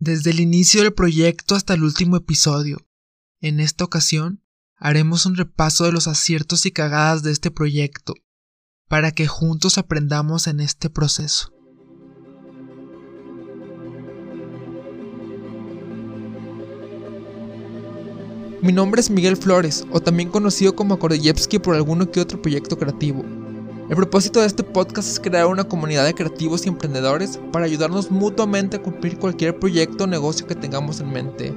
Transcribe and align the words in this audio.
desde 0.00 0.30
el 0.30 0.40
inicio 0.40 0.82
del 0.82 0.94
proyecto 0.94 1.54
hasta 1.54 1.74
el 1.74 1.84
último 1.84 2.16
episodio. 2.16 2.78
En 3.42 3.60
esta 3.60 3.84
ocasión, 3.84 4.42
haremos 4.76 5.26
un 5.26 5.36
repaso 5.36 5.84
de 5.84 5.92
los 5.92 6.08
aciertos 6.08 6.64
y 6.64 6.72
cagadas 6.72 7.22
de 7.22 7.30
este 7.32 7.50
proyecto, 7.50 8.14
para 8.88 9.12
que 9.12 9.26
juntos 9.26 9.76
aprendamos 9.76 10.46
en 10.46 10.60
este 10.60 10.88
proceso. 10.88 11.52
Mi 18.62 18.72
nombre 18.72 19.02
es 19.02 19.10
Miguel 19.10 19.36
Flores, 19.36 19.86
o 19.90 20.00
también 20.00 20.30
conocido 20.30 20.74
como 20.74 20.94
Akordeyevsky 20.94 21.58
por 21.58 21.74
alguno 21.74 22.10
que 22.10 22.20
otro 22.20 22.40
proyecto 22.40 22.78
creativo. 22.78 23.22
El 23.90 23.96
propósito 23.96 24.38
de 24.38 24.46
este 24.46 24.62
podcast 24.62 25.08
es 25.08 25.18
crear 25.18 25.46
una 25.46 25.64
comunidad 25.64 26.04
de 26.04 26.14
creativos 26.14 26.64
y 26.64 26.68
emprendedores 26.68 27.40
para 27.50 27.64
ayudarnos 27.64 28.08
mutuamente 28.08 28.76
a 28.76 28.82
cumplir 28.82 29.18
cualquier 29.18 29.58
proyecto 29.58 30.04
o 30.04 30.06
negocio 30.06 30.46
que 30.46 30.54
tengamos 30.54 31.00
en 31.00 31.10
mente. 31.10 31.52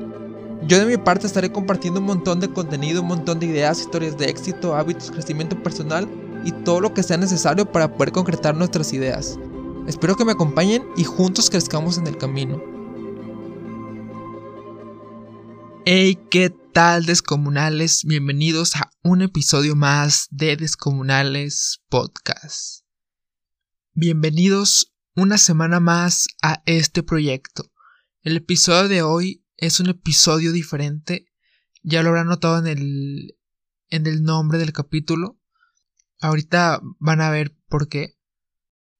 Yo 0.67 0.79
de 0.79 0.87
mi 0.87 0.97
parte 0.97 1.27
estaré 1.27 1.51
compartiendo 1.51 1.99
un 1.99 2.07
montón 2.07 2.39
de 2.39 2.49
contenido, 2.49 3.03
un 3.03 3.09
montón 3.09 3.39
de 3.39 3.45
ideas, 3.45 3.81
historias 3.81 4.17
de 4.17 4.31
éxito, 4.31 4.75
hábitos, 4.75 5.11
crecimiento 5.11 5.61
personal 5.61 6.09
y 6.43 6.51
todo 6.51 6.81
lo 6.81 6.91
que 6.95 7.03
sea 7.03 7.17
necesario 7.17 7.71
para 7.71 7.93
poder 7.93 8.11
concretar 8.11 8.55
nuestras 8.55 8.93
ideas. 8.93 9.37
Espero 9.85 10.15
que 10.15 10.25
me 10.25 10.31
acompañen 10.31 10.83
y 10.97 11.03
juntos 11.03 11.51
crezcamos 11.51 11.99
en 11.99 12.07
el 12.07 12.17
camino. 12.17 12.72
Hey, 15.85 16.17
¿qué 16.31 16.49
tal 16.49 17.05
descomunales? 17.05 18.05
Bienvenidos 18.05 18.77
a 18.77 18.89
un 19.03 19.21
episodio 19.21 19.75
más 19.75 20.29
de 20.31 20.55
Descomunales 20.55 21.83
Podcast. 21.89 22.85
Bienvenidos 23.91 24.95
una 25.13 25.37
semana 25.37 25.81
más 25.81 26.29
a 26.41 26.63
este 26.65 27.03
proyecto. 27.03 27.69
El 28.21 28.37
episodio 28.37 28.87
de 28.87 29.01
hoy 29.01 29.45
es 29.57 29.81
un 29.81 29.89
episodio 29.89 30.53
diferente. 30.53 31.25
Ya 31.81 32.01
lo 32.01 32.09
habrán 32.09 32.27
notado 32.27 32.59
en 32.59 32.67
el, 32.67 33.37
en 33.89 34.07
el 34.07 34.23
nombre 34.23 34.59
del 34.59 34.71
capítulo. 34.71 35.37
Ahorita 36.21 36.79
van 36.99 37.19
a 37.19 37.29
ver 37.29 37.57
por 37.67 37.89
qué. 37.89 38.17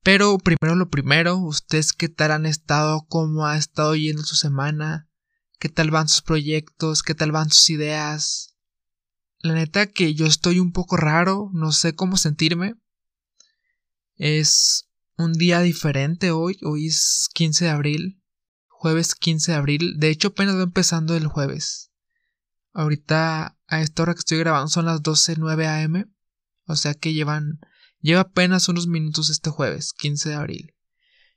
Pero 0.04 0.38
primero 0.38 0.76
lo 0.76 0.90
primero, 0.90 1.38
ustedes 1.38 1.94
qué 1.94 2.10
tal 2.10 2.32
han 2.32 2.46
estado, 2.46 3.06
cómo 3.08 3.46
ha 3.46 3.56
estado 3.56 3.96
yendo 3.96 4.24
su 4.24 4.36
semana, 4.36 5.08
qué 5.64 5.70
tal 5.70 5.92
van 5.92 6.10
sus 6.10 6.22
proyectos, 6.22 7.04
qué 7.04 7.16
tal 7.16 7.32
van 7.32 7.50
sus 7.50 7.70
ideas. 7.70 8.58
La 9.40 9.54
neta 9.54 9.86
que 9.88 10.14
yo 10.14 10.26
estoy 10.26 10.60
un 10.60 10.74
poco 10.74 10.98
raro, 10.98 11.52
no 11.54 11.72
sé 11.72 11.96
cómo 11.96 12.18
sentirme. 12.18 12.76
Es 14.16 14.90
un 15.16 15.32
día 15.32 15.62
diferente 15.62 16.32
hoy, 16.32 16.60
hoy 16.64 16.88
es 16.88 17.30
15 17.34 17.64
de 17.64 17.72
abril, 17.72 18.22
jueves 18.68 19.16
15 19.16 19.54
de 19.54 19.58
abril, 19.58 20.00
de 20.00 20.10
hecho 20.10 20.28
apenas 20.30 20.58
va 20.58 20.64
empezando 20.64 21.16
el 21.16 21.28
jueves. 21.28 21.94
Ahorita 22.74 23.58
a 23.66 23.82
esta 23.82 24.04
hora 24.04 24.16
que 24.16 24.20
estoy 24.20 24.40
grabando 24.40 24.68
son 24.68 24.84
las 24.84 25.02
12.09 25.02 25.86
am, 25.86 26.14
o 26.66 26.76
sea 26.76 26.94
que 26.94 27.14
llevan, 27.14 27.62
lleva 28.02 28.20
apenas 28.20 28.68
unos 28.68 28.88
minutos 28.88 29.30
este 29.30 29.50
jueves, 29.50 29.94
15 29.94 30.28
de 30.28 30.36
abril. 30.36 30.76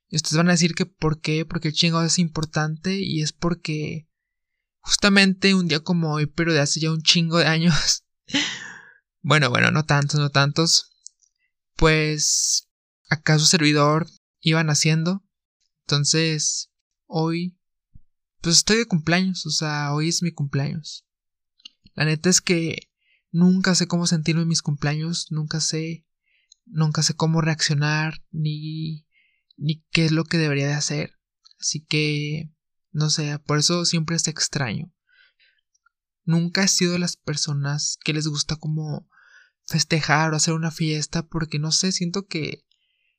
Y 0.08 0.16
ustedes 0.16 0.36
van 0.36 0.48
a 0.48 0.52
decir 0.52 0.74
que 0.74 0.84
por 0.84 1.20
qué, 1.20 1.46
porque 1.46 1.68
el 1.68 1.74
chingado 1.74 2.04
es 2.04 2.18
importante 2.18 2.98
y 2.98 3.22
es 3.22 3.32
porque 3.32 4.05
Justamente 4.86 5.52
un 5.52 5.66
día 5.66 5.80
como 5.80 6.12
hoy, 6.12 6.26
pero 6.26 6.52
de 6.52 6.60
hace 6.60 6.78
ya 6.78 6.92
un 6.92 7.02
chingo 7.02 7.38
de 7.38 7.46
años. 7.46 8.04
bueno, 9.20 9.50
bueno, 9.50 9.72
no 9.72 9.84
tantos, 9.84 10.20
no 10.20 10.30
tantos. 10.30 10.92
Pues 11.74 12.68
acá 13.10 13.36
su 13.40 13.46
servidor 13.46 14.06
iba 14.38 14.62
naciendo. 14.62 15.24
Entonces, 15.80 16.70
hoy, 17.06 17.58
pues 18.40 18.58
estoy 18.58 18.76
de 18.76 18.86
cumpleaños, 18.86 19.44
o 19.46 19.50
sea, 19.50 19.92
hoy 19.92 20.08
es 20.08 20.22
mi 20.22 20.30
cumpleaños. 20.30 21.04
La 21.94 22.04
neta 22.04 22.30
es 22.30 22.40
que 22.40 22.88
nunca 23.32 23.74
sé 23.74 23.88
cómo 23.88 24.06
sentirme 24.06 24.42
en 24.42 24.48
mis 24.48 24.62
cumpleaños, 24.62 25.32
nunca 25.32 25.58
sé, 25.58 26.06
nunca 26.64 27.02
sé 27.02 27.14
cómo 27.14 27.40
reaccionar, 27.40 28.22
ni, 28.30 29.04
ni 29.56 29.84
qué 29.90 30.04
es 30.04 30.12
lo 30.12 30.22
que 30.22 30.38
debería 30.38 30.68
de 30.68 30.74
hacer. 30.74 31.10
Así 31.58 31.84
que 31.84 32.52
no 32.96 33.10
sé, 33.10 33.38
por 33.40 33.58
eso 33.58 33.84
siempre 33.84 34.16
es 34.16 34.26
extraño. 34.26 34.90
Nunca 36.24 36.64
he 36.64 36.68
sido 36.68 36.92
de 36.92 36.98
las 36.98 37.18
personas 37.18 37.98
que 38.02 38.14
les 38.14 38.26
gusta 38.26 38.56
como 38.56 39.06
festejar 39.66 40.32
o 40.32 40.36
hacer 40.36 40.54
una 40.54 40.70
fiesta 40.70 41.28
porque 41.28 41.58
no 41.58 41.72
sé, 41.72 41.92
siento 41.92 42.26
que 42.26 42.64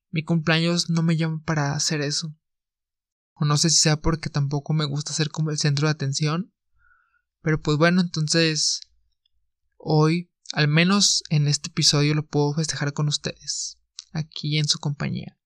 mi 0.10 0.24
cumpleaños 0.24 0.90
no 0.90 1.04
me 1.04 1.16
llama 1.16 1.44
para 1.46 1.76
hacer 1.76 2.02
eso. 2.02 2.36
O 3.36 3.46
no 3.46 3.56
sé 3.58 3.70
si 3.70 3.76
sea 3.76 3.98
porque 3.98 4.32
tampoco 4.32 4.74
me 4.74 4.86
gusta 4.86 5.14
ser 5.14 5.30
como 5.30 5.52
el 5.52 5.60
centro 5.60 5.88
de 5.88 5.92
atención. 5.92 6.52
Pero 7.44 7.62
pues 7.62 7.78
bueno, 7.78 8.02
entonces 8.02 8.82
hoy, 9.76 10.32
al 10.54 10.68
menos 10.68 11.22
en 11.30 11.48
este 11.48 11.70
episodio, 11.70 12.16
lo 12.16 12.26
puedo 12.26 12.56
festejar 12.56 12.94
con 12.94 13.08
ustedes, 13.10 13.78
aquí 14.12 14.58
en 14.58 14.68
su 14.68 14.80
compañía. 14.80 15.38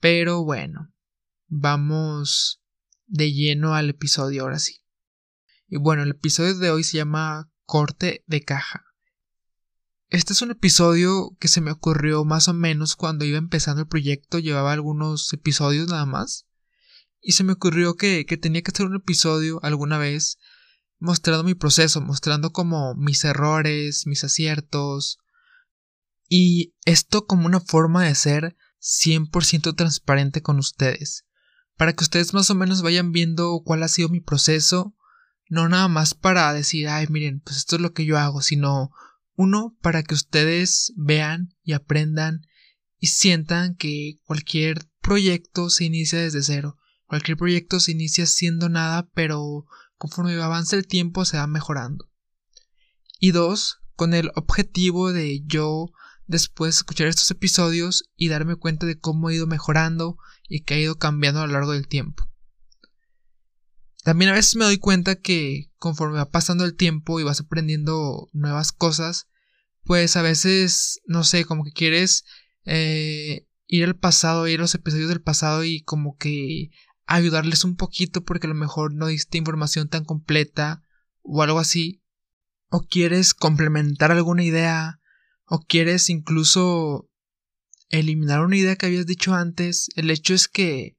Pero 0.00 0.44
bueno, 0.44 0.94
vamos 1.46 2.61
de 3.12 3.30
lleno 3.30 3.74
al 3.74 3.90
episodio 3.90 4.42
ahora 4.42 4.58
sí. 4.58 4.80
Y 5.68 5.76
bueno, 5.76 6.02
el 6.02 6.12
episodio 6.12 6.56
de 6.56 6.70
hoy 6.70 6.82
se 6.82 6.96
llama 6.96 7.50
Corte 7.66 8.24
de 8.26 8.42
caja. 8.42 8.86
Este 10.08 10.32
es 10.32 10.40
un 10.40 10.50
episodio 10.50 11.36
que 11.38 11.48
se 11.48 11.60
me 11.60 11.70
ocurrió 11.70 12.24
más 12.24 12.48
o 12.48 12.54
menos 12.54 12.96
cuando 12.96 13.26
iba 13.26 13.36
empezando 13.36 13.82
el 13.82 13.88
proyecto, 13.88 14.38
llevaba 14.38 14.72
algunos 14.72 15.30
episodios 15.32 15.88
nada 15.88 16.06
más. 16.06 16.46
Y 17.20 17.32
se 17.32 17.44
me 17.44 17.52
ocurrió 17.52 17.96
que, 17.96 18.24
que 18.24 18.38
tenía 18.38 18.62
que 18.62 18.70
hacer 18.70 18.86
un 18.86 18.96
episodio 18.96 19.60
alguna 19.62 19.98
vez 19.98 20.38
mostrando 20.98 21.44
mi 21.44 21.54
proceso, 21.54 22.00
mostrando 22.00 22.50
como 22.50 22.94
mis 22.94 23.24
errores, 23.24 24.06
mis 24.06 24.24
aciertos. 24.24 25.18
Y 26.30 26.74
esto 26.86 27.26
como 27.26 27.44
una 27.44 27.60
forma 27.60 28.04
de 28.04 28.14
ser 28.14 28.56
100% 28.80 29.76
transparente 29.76 30.40
con 30.40 30.58
ustedes 30.58 31.26
para 31.76 31.92
que 31.94 32.04
ustedes 32.04 32.34
más 32.34 32.50
o 32.50 32.54
menos 32.54 32.82
vayan 32.82 33.12
viendo 33.12 33.62
cuál 33.64 33.82
ha 33.82 33.88
sido 33.88 34.08
mi 34.08 34.20
proceso, 34.20 34.94
no 35.48 35.68
nada 35.68 35.88
más 35.88 36.14
para 36.14 36.52
decir, 36.52 36.88
ay, 36.88 37.06
miren, 37.08 37.40
pues 37.40 37.56
esto 37.58 37.76
es 37.76 37.82
lo 37.82 37.92
que 37.92 38.04
yo 38.04 38.18
hago, 38.18 38.40
sino 38.40 38.90
uno, 39.34 39.76
para 39.80 40.02
que 40.02 40.14
ustedes 40.14 40.92
vean 40.96 41.54
y 41.62 41.72
aprendan 41.72 42.42
y 42.98 43.08
sientan 43.08 43.74
que 43.74 44.20
cualquier 44.24 44.86
proyecto 45.00 45.70
se 45.70 45.84
inicia 45.84 46.20
desde 46.20 46.42
cero. 46.42 46.78
Cualquier 47.06 47.36
proyecto 47.36 47.80
se 47.80 47.92
inicia 47.92 48.26
siendo 48.26 48.68
nada, 48.68 49.08
pero 49.14 49.66
conforme 49.98 50.40
avanza 50.40 50.76
el 50.76 50.86
tiempo 50.86 51.24
se 51.24 51.36
va 51.36 51.46
mejorando. 51.46 52.10
Y 53.18 53.32
dos, 53.32 53.80
con 53.96 54.14
el 54.14 54.30
objetivo 54.34 55.12
de 55.12 55.42
yo 55.44 55.90
después 56.26 56.76
escuchar 56.76 57.06
estos 57.06 57.30
episodios 57.30 58.04
y 58.16 58.28
darme 58.28 58.56
cuenta 58.56 58.86
de 58.86 58.98
cómo 58.98 59.30
he 59.30 59.34
ido 59.34 59.46
mejorando 59.46 60.16
y 60.48 60.62
que 60.62 60.74
ha 60.74 60.78
ido 60.78 60.98
cambiando 60.98 61.40
a 61.40 61.46
lo 61.46 61.52
largo 61.52 61.72
del 61.72 61.88
tiempo. 61.88 62.28
También 64.02 64.30
a 64.30 64.34
veces 64.34 64.56
me 64.56 64.64
doy 64.64 64.78
cuenta 64.78 65.16
que 65.16 65.70
conforme 65.78 66.18
va 66.18 66.30
pasando 66.30 66.64
el 66.64 66.74
tiempo 66.74 67.20
y 67.20 67.22
vas 67.22 67.40
aprendiendo 67.40 68.28
nuevas 68.32 68.72
cosas, 68.72 69.28
pues 69.84 70.16
a 70.16 70.22
veces, 70.22 71.00
no 71.06 71.24
sé, 71.24 71.44
como 71.44 71.64
que 71.64 71.72
quieres 71.72 72.24
eh, 72.64 73.46
ir 73.66 73.84
al 73.84 73.96
pasado, 73.96 74.48
ir 74.48 74.58
a 74.58 74.62
los 74.62 74.74
episodios 74.74 75.08
del 75.08 75.22
pasado 75.22 75.64
y 75.64 75.82
como 75.82 76.16
que 76.16 76.70
ayudarles 77.06 77.64
un 77.64 77.76
poquito 77.76 78.24
porque 78.24 78.46
a 78.46 78.50
lo 78.50 78.56
mejor 78.56 78.92
no 78.94 79.06
diste 79.06 79.38
información 79.38 79.88
tan 79.88 80.04
completa 80.04 80.82
o 81.22 81.42
algo 81.42 81.58
así. 81.58 82.02
O 82.68 82.80
quieres 82.80 83.34
complementar 83.34 84.10
alguna 84.10 84.42
idea 84.42 85.00
o 85.54 85.60
quieres 85.60 86.08
incluso 86.08 87.10
eliminar 87.90 88.40
una 88.40 88.56
idea 88.56 88.76
que 88.76 88.86
habías 88.86 89.04
dicho 89.04 89.34
antes, 89.34 89.90
el 89.96 90.10
hecho 90.10 90.32
es 90.32 90.48
que 90.48 90.96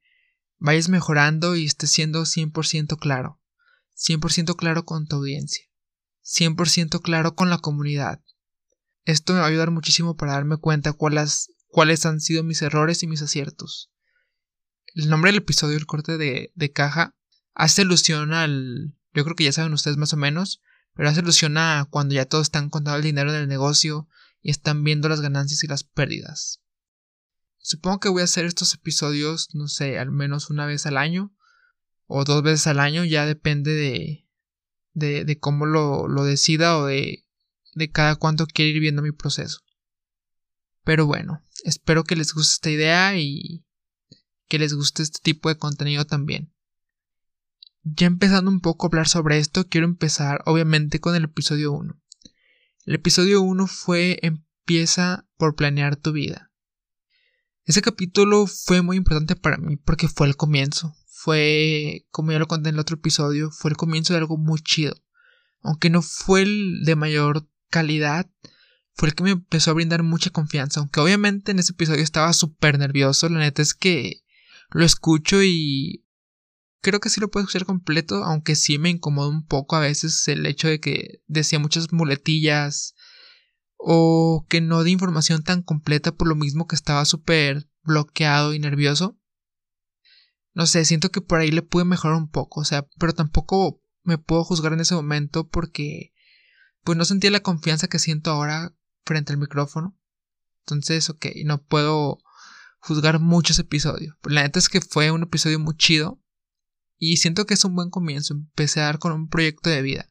vayas 0.59 0.89
mejorando 0.89 1.55
y 1.55 1.65
estés 1.65 1.89
siendo 1.89 2.21
100% 2.21 3.00
claro, 3.00 3.41
100% 3.97 4.55
claro 4.55 4.85
con 4.85 5.07
tu 5.07 5.15
audiencia, 5.15 5.65
100% 6.23 7.01
claro 7.01 7.33
con 7.33 7.50
la 7.50 7.57
comunidad. 7.57 8.21
Esto 9.05 9.33
me 9.33 9.39
va 9.39 9.45
a 9.45 9.50
ayudar 9.50 9.71
muchísimo 9.71 10.15
para 10.15 10.33
darme 10.33 10.57
cuenta 10.57 10.94
cuáles, 10.94 11.51
cuáles 11.65 12.06
han 12.06 12.21
sido 12.21 12.44
mis 12.44 12.61
errores 12.61 13.01
y 13.01 13.07
mis 13.07 13.23
aciertos. 13.23 13.89
El 14.94 15.09
nombre 15.09 15.31
del 15.31 15.39
episodio, 15.41 15.77
el 15.77 15.88
corte 15.88 16.19
de, 16.19 16.51
de 16.53 16.71
caja, 16.71 17.15
hace 17.56 17.81
alusión 17.81 18.33
al... 18.33 18.94
Yo 19.13 19.23
creo 19.23 19.35
que 19.35 19.45
ya 19.45 19.51
saben 19.51 19.73
ustedes 19.73 19.97
más 19.97 20.13
o 20.13 20.17
menos, 20.17 20.61
pero 20.94 21.09
hace 21.09 21.21
alusión 21.21 21.57
a 21.57 21.88
cuando 21.89 22.13
ya 22.13 22.25
todos 22.25 22.44
están 22.44 22.69
contando 22.69 22.97
el 22.97 23.03
dinero 23.03 23.33
del 23.33 23.47
negocio 23.47 24.07
y 24.44 24.51
están 24.51 24.84
viendo 24.84 25.10
las 25.10 25.22
ganancias 25.22 25.63
y 25.63 25.68
las 25.68 25.84
pérdidas. 25.84 26.62
Supongo 27.57 28.01
que 28.01 28.10
voy 28.10 28.22
a 28.22 28.25
hacer 28.25 28.45
estos 28.45 28.74
episodios, 28.74 29.56
no 29.56 29.69
sé, 29.69 29.98
al 29.98 30.12
menos 30.12 30.50
una 30.50 30.66
vez 30.66 30.86
al 30.86 30.98
año 30.98 31.34
o 32.06 32.25
dos 32.25 32.44
veces 32.44 32.68
al 32.68 32.80
año, 32.80 33.06
ya 33.06 33.25
depende 33.25 33.74
de, 33.74 35.24
de, 35.24 35.40
cómo 35.40 35.66
lo, 35.66 36.10
lo, 36.10 36.25
decida 36.25 36.78
o 36.78 36.86
de, 36.86 37.25
de 37.74 37.90
cada 37.90 38.18
cuánto 38.18 38.45
quiero 38.45 38.72
ir 38.72 38.81
viendo 38.81 39.01
mi 39.01 39.13
proceso. 39.13 39.62
Pero 40.84 41.06
bueno, 41.06 41.42
espero 41.63 42.04
que 42.04 42.18
les 42.18 42.34
guste 42.34 42.54
esta 42.56 42.69
idea 42.69 43.18
y 43.18 43.66
que 44.50 44.60
les 44.60 44.74
guste 44.74 45.01
este 45.01 45.19
tipo 45.24 45.48
de 45.48 45.57
contenido 45.57 46.06
también. 46.06 46.54
ya 47.84 48.07
empezando 48.07 48.51
un 48.51 48.60
poco 48.60 48.86
a 48.86 48.90
hablar 48.90 49.07
sobre 49.07 49.40
esto, 49.40 49.68
quiero 49.69 49.88
empezar 49.88 50.42
obviamente 50.45 51.00
con 51.00 51.16
el 51.16 51.24
episodio 51.24 51.72
1. 51.72 52.02
El 52.85 52.95
episodio 52.95 53.41
1 53.41 53.68
fue 53.68 54.19
Empieza 54.24 55.25
por 55.38 55.56
planear 55.56 55.95
tu 55.95 56.12
vida. 56.12 56.51
Ese 57.63 57.81
capítulo 57.81 58.45
fue 58.45 58.81
muy 58.81 58.97
importante 58.97 59.38
para 59.38 59.56
mí 59.56 59.77
porque 59.77 60.09
fue 60.09 60.27
el 60.27 60.35
comienzo. 60.35 60.94
Fue, 61.07 62.06
como 62.12 62.33
ya 62.33 62.39
lo 62.39 62.47
conté 62.50 62.68
en 62.68 62.75
el 62.75 62.81
otro 62.81 62.97
episodio, 62.97 63.51
fue 63.51 63.71
el 63.71 63.77
comienzo 63.77 64.12
de 64.12 64.19
algo 64.19 64.35
muy 64.35 64.59
chido. 64.59 65.01
Aunque 65.62 65.89
no 65.89 66.01
fue 66.01 66.41
el 66.41 66.83
de 66.83 66.97
mayor 66.97 67.47
calidad, 67.69 68.30
fue 68.95 69.07
el 69.07 69.15
que 69.15 69.24
me 69.24 69.31
empezó 69.31 69.71
a 69.71 69.75
brindar 69.75 70.03
mucha 70.03 70.31
confianza. 70.31 70.81
Aunque 70.81 71.00
obviamente 71.00 71.53
en 71.53 71.59
ese 71.59 71.71
episodio 71.71 72.03
estaba 72.03 72.33
súper 72.33 72.80
nervioso. 72.80 73.30
La 73.30 73.39
neta 73.39 73.62
es 73.62 73.74
que 73.74 74.25
lo 74.71 74.83
escucho 74.83 75.41
y 75.41 76.02
creo 76.83 77.00
que 77.00 77.09
sí 77.09 77.19
lo 77.19 77.31
puedo 77.31 77.45
escuchar 77.45 77.65
completo, 77.65 78.24
aunque 78.24 78.56
sí 78.56 78.77
me 78.77 78.89
incomoda 78.89 79.30
un 79.30 79.45
poco 79.45 79.75
a 79.75 79.80
veces 79.80 80.27
el 80.27 80.45
hecho 80.45 80.68
de 80.68 80.80
que 80.80 81.24
decía 81.25 81.57
muchas 81.57 81.91
muletillas 81.91 82.94
o 83.77 84.45
que 84.50 84.62
no 84.62 84.83
di 84.83 84.91
información 84.91 85.44
tan 85.44 85.63
completa 85.63 86.13
por 86.13 86.27
lo 86.27 86.35
mismo 86.35 86.68
que 86.68 86.75
estaba 86.75 87.06
súper 87.06 87.69
bloqueado 87.83 88.53
y 88.53 88.59
nervioso. 88.59 89.18
No 90.53 90.68
sé, 90.68 90.85
siento 90.85 91.09
que 91.09 91.21
por 91.21 91.39
ahí 91.39 91.51
le 91.51 91.63
pude 91.63 91.85
mejorar 91.85 92.18
un 92.18 92.30
poco, 92.30 92.62
o 92.62 92.65
sea, 92.65 92.85
pero 93.00 93.13
tampoco 93.13 93.81
me 94.03 94.18
puedo 94.18 94.44
juzgar 94.44 94.74
en 94.74 94.81
ese 94.81 94.94
momento 94.94 95.47
porque 95.47 96.13
pues 96.83 96.97
no 96.97 97.06
sentía 97.06 97.31
la 97.31 97.39
confianza 97.39 97.88
que 97.88 97.97
siento 97.97 98.30
ahora 98.30 98.75
frente 99.06 99.31
al 99.31 99.39
micrófono. 99.39 99.97
Entonces, 100.59 101.09
ok, 101.09 101.27
no 101.45 101.63
puedo 101.63 102.19
juzgar 102.80 103.19
mucho 103.19 103.53
ese 103.53 103.62
episodio. 103.62 104.18
la 104.24 104.44
neta 104.44 104.59
es 104.59 104.68
que 104.68 104.81
fue 104.81 105.12
un 105.12 105.24
episodio 105.24 105.59
muy 105.59 105.75
chido 105.77 106.22
y 106.98 107.18
siento 107.18 107.45
que 107.45 107.54
es 107.54 107.66
un 107.66 107.75
buen 107.75 107.90
comienzo. 107.90 108.36
Dar 108.75 109.00
con 109.00 109.12
un 109.12 109.28
proyecto 109.28 109.69
de 109.69 109.81
vida. 109.81 110.10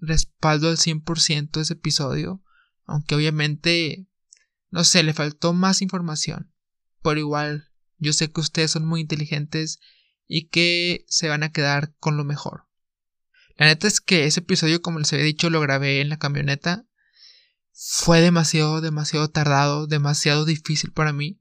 Respaldo 0.00 0.68
al 0.68 0.76
100% 0.76 1.60
ese 1.60 1.72
episodio. 1.72 2.42
Aunque 2.84 3.14
obviamente, 3.14 4.06
no 4.70 4.84
sé, 4.84 5.02
le 5.02 5.14
faltó 5.14 5.52
más 5.52 5.80
información. 5.80 6.52
Por 7.00 7.18
igual, 7.18 7.70
yo 7.98 8.12
sé 8.12 8.30
que 8.30 8.40
ustedes 8.40 8.70
son 8.70 8.84
muy 8.84 9.00
inteligentes 9.00 9.80
y 10.26 10.48
que 10.48 11.04
se 11.08 11.28
van 11.28 11.42
a 11.42 11.52
quedar 11.52 11.94
con 11.98 12.16
lo 12.16 12.24
mejor. 12.24 12.66
La 13.56 13.66
neta 13.66 13.86
es 13.86 14.00
que 14.00 14.26
ese 14.26 14.40
episodio, 14.40 14.82
como 14.82 14.98
les 14.98 15.12
había 15.12 15.24
dicho, 15.24 15.48
lo 15.48 15.60
grabé 15.60 16.00
en 16.00 16.08
la 16.08 16.18
camioneta. 16.18 16.86
Fue 17.72 18.20
demasiado, 18.20 18.80
demasiado 18.80 19.28
tardado, 19.30 19.86
demasiado 19.86 20.44
difícil 20.44 20.92
para 20.92 21.12
mí. 21.12 21.40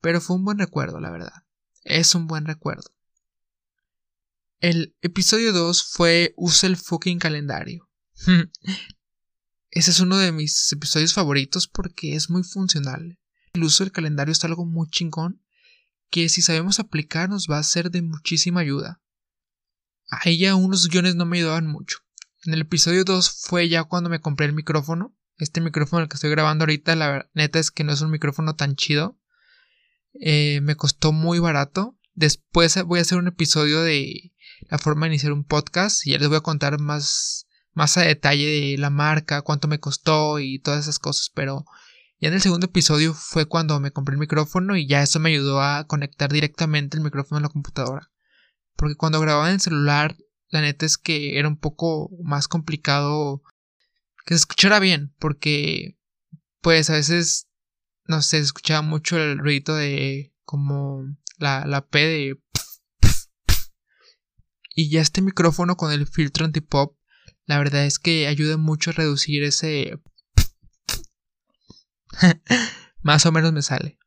Pero 0.00 0.20
fue 0.20 0.36
un 0.36 0.44
buen 0.44 0.58
recuerdo, 0.58 1.00
la 1.00 1.10
verdad. 1.10 1.44
Es 1.84 2.14
un 2.14 2.26
buen 2.26 2.44
recuerdo. 2.44 2.97
El 4.60 4.96
episodio 5.02 5.52
2 5.52 5.84
fue 5.84 6.34
Usa 6.36 6.68
el 6.68 6.76
fucking 6.76 7.20
calendario. 7.20 7.88
Ese 9.70 9.92
es 9.92 10.00
uno 10.00 10.16
de 10.16 10.32
mis 10.32 10.72
episodios 10.72 11.12
favoritos 11.14 11.68
porque 11.68 12.16
es 12.16 12.28
muy 12.28 12.42
funcional. 12.42 13.20
El 13.52 13.62
uso 13.62 13.84
del 13.84 13.92
calendario 13.92 14.32
es 14.32 14.42
algo 14.44 14.66
muy 14.66 14.88
chingón 14.88 15.44
que 16.10 16.28
si 16.28 16.42
sabemos 16.42 16.80
aplicar 16.80 17.28
nos 17.28 17.46
va 17.48 17.58
a 17.58 17.62
ser 17.62 17.92
de 17.92 18.02
muchísima 18.02 18.58
ayuda. 18.60 19.00
A 20.10 20.28
ella 20.28 20.56
unos 20.56 20.88
guiones 20.88 21.14
no 21.14 21.24
me 21.24 21.38
ayudaban 21.38 21.68
mucho. 21.68 21.98
En 22.44 22.52
el 22.52 22.62
episodio 22.62 23.04
2 23.04 23.30
fue 23.30 23.68
ya 23.68 23.84
cuando 23.84 24.10
me 24.10 24.20
compré 24.20 24.46
el 24.46 24.54
micrófono. 24.54 25.16
Este 25.36 25.60
micrófono 25.60 26.02
el 26.02 26.08
que 26.08 26.14
estoy 26.14 26.30
grabando 26.30 26.64
ahorita, 26.64 26.96
la 26.96 27.30
neta 27.32 27.60
es 27.60 27.70
que 27.70 27.84
no 27.84 27.92
es 27.92 28.00
un 28.00 28.10
micrófono 28.10 28.56
tan 28.56 28.74
chido. 28.74 29.20
Eh, 30.20 30.60
me 30.62 30.74
costó 30.74 31.12
muy 31.12 31.38
barato. 31.38 31.96
Después 32.14 32.76
voy 32.84 32.98
a 32.98 33.02
hacer 33.02 33.18
un 33.18 33.28
episodio 33.28 33.82
de 33.82 34.32
la 34.68 34.78
forma 34.78 35.06
de 35.06 35.12
iniciar 35.12 35.32
un 35.32 35.44
podcast 35.44 36.06
y 36.06 36.10
ya 36.10 36.18
les 36.18 36.28
voy 36.28 36.38
a 36.38 36.42
contar 36.42 36.80
más, 36.80 37.46
más 37.72 37.96
a 37.96 38.02
detalle 38.02 38.46
de 38.46 38.78
la 38.78 38.90
marca, 38.90 39.42
cuánto 39.42 39.68
me 39.68 39.80
costó 39.80 40.38
y 40.38 40.58
todas 40.58 40.80
esas 40.80 40.98
cosas, 40.98 41.30
pero 41.34 41.64
ya 42.20 42.28
en 42.28 42.34
el 42.34 42.40
segundo 42.40 42.66
episodio 42.66 43.14
fue 43.14 43.46
cuando 43.46 43.78
me 43.78 43.92
compré 43.92 44.14
el 44.14 44.20
micrófono 44.20 44.76
y 44.76 44.88
ya 44.88 45.02
eso 45.02 45.20
me 45.20 45.30
ayudó 45.30 45.62
a 45.62 45.86
conectar 45.86 46.32
directamente 46.32 46.96
el 46.96 47.04
micrófono 47.04 47.38
a 47.38 47.42
la 47.42 47.48
computadora. 47.48 48.10
Porque 48.74 48.96
cuando 48.96 49.20
grababa 49.20 49.48
en 49.48 49.54
el 49.54 49.60
celular, 49.60 50.16
la 50.48 50.60
neta 50.60 50.84
es 50.84 50.98
que 50.98 51.38
era 51.38 51.46
un 51.46 51.58
poco 51.58 52.10
más 52.24 52.48
complicado 52.48 53.42
que 54.24 54.34
se 54.34 54.40
escuchara 54.40 54.80
bien, 54.80 55.14
porque 55.18 55.96
pues 56.60 56.90
a 56.90 56.94
veces, 56.94 57.48
no 58.06 58.20
sé, 58.20 58.38
se 58.38 58.44
escuchaba 58.44 58.82
mucho 58.82 59.16
el 59.16 59.38
ruido 59.38 59.76
de 59.76 60.34
como 60.44 61.04
la, 61.38 61.66
la 61.66 61.86
P 61.86 61.98
de 62.00 62.40
y 64.78 64.90
ya 64.90 65.00
este 65.00 65.22
micrófono 65.22 65.76
con 65.76 65.90
el 65.90 66.06
filtro 66.06 66.44
antipop, 66.44 66.96
la 67.46 67.58
verdad 67.58 67.84
es 67.84 67.98
que 67.98 68.28
ayuda 68.28 68.58
mucho 68.58 68.90
a 68.90 68.92
reducir 68.92 69.42
ese... 69.42 70.00
Más 73.02 73.26
o 73.26 73.32
menos 73.32 73.52
me 73.52 73.62
sale. 73.62 73.98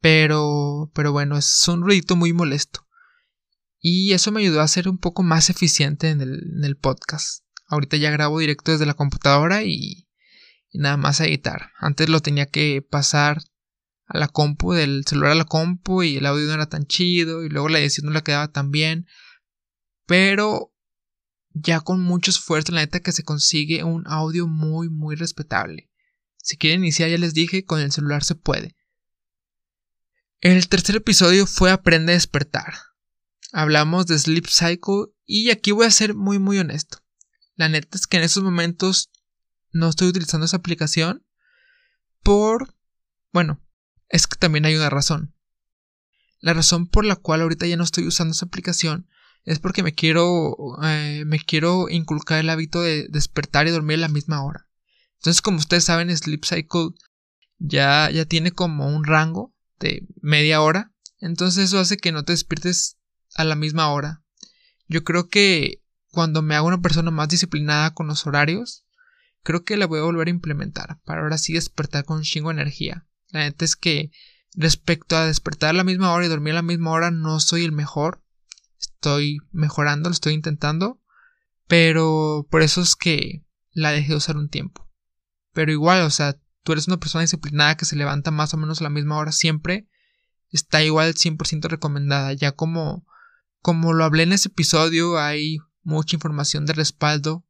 Pero, 0.00 0.92
pero 0.94 1.10
bueno, 1.10 1.36
es 1.36 1.66
un 1.66 1.82
ruidito 1.82 2.14
muy 2.14 2.32
molesto. 2.32 2.86
Y 3.80 4.12
eso 4.12 4.30
me 4.30 4.40
ayudó 4.42 4.60
a 4.60 4.68
ser 4.68 4.88
un 4.88 4.98
poco 4.98 5.24
más 5.24 5.50
eficiente 5.50 6.10
en 6.10 6.20
el, 6.20 6.76
podcast. 6.76 7.42
Ahorita 7.66 7.96
ya 7.96 8.12
grabo 8.12 8.38
directo 8.38 8.70
desde 8.70 8.86
la 8.86 8.94
computadora 8.94 9.64
y, 9.64 10.06
y, 10.70 10.78
nada 10.78 10.96
más 10.96 11.20
a 11.20 11.26
editar. 11.26 11.72
Antes 11.80 12.08
lo 12.08 12.20
tenía 12.20 12.46
que 12.46 12.86
pasar 12.88 13.42
a 14.06 14.16
la 14.16 14.28
compu, 14.28 14.74
del 14.74 15.04
celular 15.04 15.32
a 15.32 15.34
la 15.34 15.44
compu 15.44 16.04
y 16.04 16.18
el 16.18 16.26
audio 16.26 16.46
no 16.46 16.54
era 16.54 16.68
tan 16.68 16.86
chido 16.86 17.42
y 17.42 17.48
luego 17.48 17.68
la 17.68 17.80
edición 17.80 18.06
no 18.06 18.12
le 18.12 18.22
quedaba 18.22 18.52
tan 18.52 18.70
bien. 18.70 19.08
Pero 20.06 20.72
ya 21.52 21.80
con 21.80 22.02
mucho 22.02 22.30
esfuerzo, 22.30 22.72
la 22.72 22.80
neta 22.80 23.00
que 23.00 23.12
se 23.12 23.24
consigue 23.24 23.84
un 23.84 24.04
audio 24.06 24.46
muy, 24.46 24.88
muy 24.88 25.16
respetable. 25.16 25.90
Si 26.36 26.56
quieren 26.56 26.80
iniciar, 26.80 27.10
ya 27.10 27.18
les 27.18 27.34
dije, 27.34 27.64
con 27.64 27.80
el 27.80 27.92
celular 27.92 28.22
se 28.22 28.34
puede. 28.34 28.76
El 30.40 30.68
tercer 30.68 30.96
episodio 30.96 31.46
fue 31.46 31.70
Aprende 31.70 32.12
a 32.12 32.14
despertar. 32.14 32.74
Hablamos 33.52 34.06
de 34.06 34.18
Sleep 34.18 34.46
Cycle 34.46 35.06
y 35.24 35.50
aquí 35.50 35.72
voy 35.72 35.86
a 35.86 35.90
ser 35.90 36.14
muy, 36.14 36.38
muy 36.38 36.58
honesto. 36.58 36.98
La 37.54 37.68
neta 37.68 37.96
es 37.96 38.06
que 38.06 38.18
en 38.18 38.22
estos 38.22 38.42
momentos 38.42 39.10
no 39.72 39.88
estoy 39.88 40.08
utilizando 40.08 40.46
esa 40.46 40.58
aplicación 40.58 41.26
por... 42.22 42.76
Bueno, 43.32 43.60
es 44.08 44.26
que 44.26 44.36
también 44.36 44.66
hay 44.66 44.76
una 44.76 44.90
razón. 44.90 45.34
La 46.40 46.52
razón 46.52 46.86
por 46.86 47.04
la 47.04 47.16
cual 47.16 47.40
ahorita 47.40 47.66
ya 47.66 47.76
no 47.76 47.84
estoy 47.84 48.06
usando 48.06 48.32
esa 48.32 48.46
aplicación 48.46 49.08
es 49.46 49.60
porque 49.60 49.84
me 49.84 49.94
quiero, 49.94 50.56
eh, 50.82 51.22
me 51.24 51.38
quiero 51.38 51.88
inculcar 51.88 52.40
el 52.40 52.50
hábito 52.50 52.82
de 52.82 53.06
despertar 53.08 53.68
y 53.68 53.70
dormir 53.70 53.98
a 53.98 54.02
la 54.02 54.08
misma 54.08 54.44
hora. 54.44 54.68
Entonces, 55.18 55.40
como 55.40 55.58
ustedes 55.58 55.84
saben, 55.84 56.14
Sleep 56.14 56.44
Cycle 56.44 56.90
ya, 57.58 58.10
ya 58.10 58.24
tiene 58.24 58.50
como 58.50 58.88
un 58.88 59.04
rango 59.04 59.54
de 59.78 60.04
media 60.20 60.60
hora. 60.60 60.92
Entonces 61.20 61.66
eso 61.66 61.78
hace 61.78 61.96
que 61.96 62.10
no 62.12 62.24
te 62.24 62.32
despiertes 62.32 62.98
a 63.34 63.44
la 63.44 63.54
misma 63.54 63.88
hora. 63.90 64.24
Yo 64.88 65.04
creo 65.04 65.28
que 65.28 65.80
cuando 66.10 66.42
me 66.42 66.56
hago 66.56 66.66
una 66.66 66.82
persona 66.82 67.12
más 67.12 67.28
disciplinada 67.28 67.94
con 67.94 68.08
los 68.08 68.26
horarios, 68.26 68.84
creo 69.44 69.64
que 69.64 69.76
la 69.76 69.86
voy 69.86 70.00
a 70.00 70.04
volver 70.04 70.26
a 70.26 70.30
implementar 70.30 70.98
para 71.04 71.22
ahora 71.22 71.38
sí 71.38 71.52
despertar 71.52 72.04
con 72.04 72.22
chingo 72.22 72.48
de 72.48 72.60
energía. 72.60 73.06
La 73.28 73.40
neta 73.40 73.64
es 73.64 73.76
que 73.76 74.10
respecto 74.54 75.16
a 75.16 75.26
despertar 75.26 75.70
a 75.70 75.74
la 75.74 75.84
misma 75.84 76.12
hora 76.12 76.26
y 76.26 76.28
dormir 76.28 76.52
a 76.52 76.56
la 76.56 76.62
misma 76.62 76.90
hora 76.90 77.10
no 77.12 77.38
soy 77.38 77.64
el 77.64 77.72
mejor 77.72 78.25
estoy 78.94 79.38
mejorando, 79.52 80.08
lo 80.08 80.12
estoy 80.12 80.34
intentando, 80.34 81.00
pero 81.66 82.46
por 82.50 82.62
eso 82.62 82.80
es 82.80 82.96
que 82.96 83.44
la 83.72 83.92
dejé 83.92 84.10
de 84.10 84.16
usar 84.16 84.36
un 84.36 84.48
tiempo. 84.48 84.88
Pero 85.52 85.72
igual, 85.72 86.02
o 86.02 86.10
sea, 86.10 86.38
tú 86.62 86.72
eres 86.72 86.86
una 86.88 86.98
persona 86.98 87.22
disciplinada 87.22 87.76
que 87.76 87.84
se 87.84 87.96
levanta 87.96 88.30
más 88.30 88.54
o 88.54 88.56
menos 88.56 88.80
a 88.80 88.84
la 88.84 88.90
misma 88.90 89.16
hora 89.18 89.32
siempre, 89.32 89.88
está 90.50 90.82
igual 90.82 91.14
100% 91.14 91.68
recomendada. 91.68 92.32
Ya 92.32 92.52
como, 92.52 93.06
como 93.60 93.92
lo 93.92 94.04
hablé 94.04 94.24
en 94.24 94.32
ese 94.32 94.48
episodio, 94.48 95.18
hay 95.18 95.58
mucha 95.82 96.16
información 96.16 96.66
de 96.66 96.72
respaldo 96.72 97.46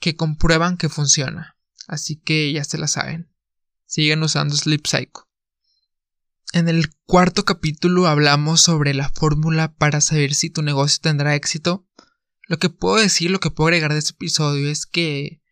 que 0.00 0.16
comprueban 0.16 0.76
que 0.76 0.88
funciona. 0.88 1.56
Así 1.86 2.16
que 2.16 2.52
ya 2.52 2.64
se 2.64 2.78
la 2.78 2.88
saben. 2.88 3.32
Sigan 3.86 4.22
usando 4.22 4.56
Sleep 4.56 4.86
Cycle. 4.86 5.27
En 6.52 6.68
el 6.68 6.94
cuarto 7.04 7.44
capítulo 7.44 8.06
hablamos 8.06 8.62
sobre 8.62 8.94
la 8.94 9.10
fórmula 9.10 9.74
para 9.74 10.00
saber 10.00 10.32
si 10.32 10.48
tu 10.48 10.62
negocio 10.62 11.00
tendrá 11.02 11.34
éxito. 11.34 11.86
Lo 12.46 12.58
que 12.58 12.70
puedo 12.70 12.96
decir, 12.96 13.30
lo 13.30 13.38
que 13.38 13.50
puedo 13.50 13.68
agregar 13.68 13.92
de 13.92 13.98
este 13.98 14.12
episodio 14.12 14.70
es 14.70 14.86
que 14.86 15.42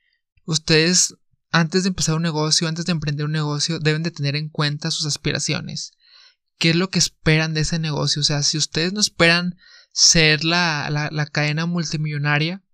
ustedes 0.45 1.15
antes 1.51 1.83
de 1.83 1.89
empezar 1.89 2.15
un 2.15 2.23
negocio, 2.23 2.67
antes 2.67 2.87
de 2.87 2.93
emprender 2.93 3.27
un 3.27 3.33
negocio, 3.33 3.79
deben 3.79 4.03
de 4.03 4.11
tener 4.11 4.37
en 4.37 4.49
cuenta 4.49 4.91
sus 4.91 5.05
aspiraciones. 5.05 5.93
¿Qué 6.59 6.71
es 6.71 6.77
lo 6.77 6.89
que 6.89 6.99
esperan 6.99 7.53
de 7.53 7.61
ese 7.61 7.79
negocio? 7.79 8.21
O 8.21 8.25
sea, 8.25 8.43
si 8.43 8.57
ustedes 8.57 8.95
no 8.95 9.01
esperan 9.01 9.57
ser 9.93 10.45
la, 10.45 10.89
la, 10.91 11.11
la 11.13 11.27
cadena 11.27 11.67
multimillonaria, 11.67 12.65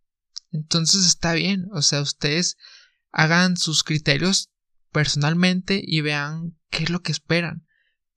entonces 0.52 1.06
está 1.06 1.32
bien. 1.32 1.66
O 1.72 1.82
sea, 1.82 2.00
ustedes 2.00 2.56
hagan 3.10 3.56
sus 3.56 3.82
criterios 3.82 4.50
personalmente 4.92 5.82
y 5.84 6.02
vean 6.02 6.56
qué 6.70 6.84
es 6.84 6.90
lo 6.90 7.02
que 7.02 7.10
esperan 7.10 7.66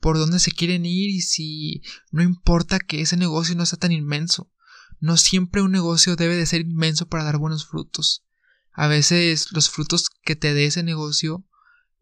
por 0.05 0.19
dónde 0.19 0.37
se 0.37 0.51
quieren 0.51 0.85
ir 0.85 1.09
y 1.09 1.21
si 1.21 1.81
no 2.11 2.21
importa 2.21 2.77
que 2.77 3.01
ese 3.01 3.17
negocio 3.17 3.55
no 3.55 3.65
sea 3.65 3.79
tan 3.79 3.91
inmenso. 3.91 4.51
no 4.99 5.17
siempre 5.17 5.63
un 5.63 5.71
negocio 5.71 6.15
debe 6.15 6.35
de 6.35 6.45
ser 6.45 6.61
inmenso 6.61 7.07
para 7.07 7.23
dar 7.23 7.39
buenos 7.39 7.65
frutos. 7.65 8.23
A 8.71 8.85
veces 8.87 9.51
los 9.51 9.71
frutos 9.71 10.11
que 10.21 10.35
te 10.35 10.53
dé 10.53 10.67
ese 10.67 10.83
negocio 10.83 11.43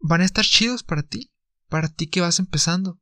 van 0.00 0.20
a 0.20 0.26
estar 0.26 0.44
chidos 0.44 0.82
para 0.82 1.02
ti, 1.02 1.32
para 1.70 1.88
ti 1.88 2.08
que 2.08 2.20
vas 2.20 2.40
empezando. 2.40 3.00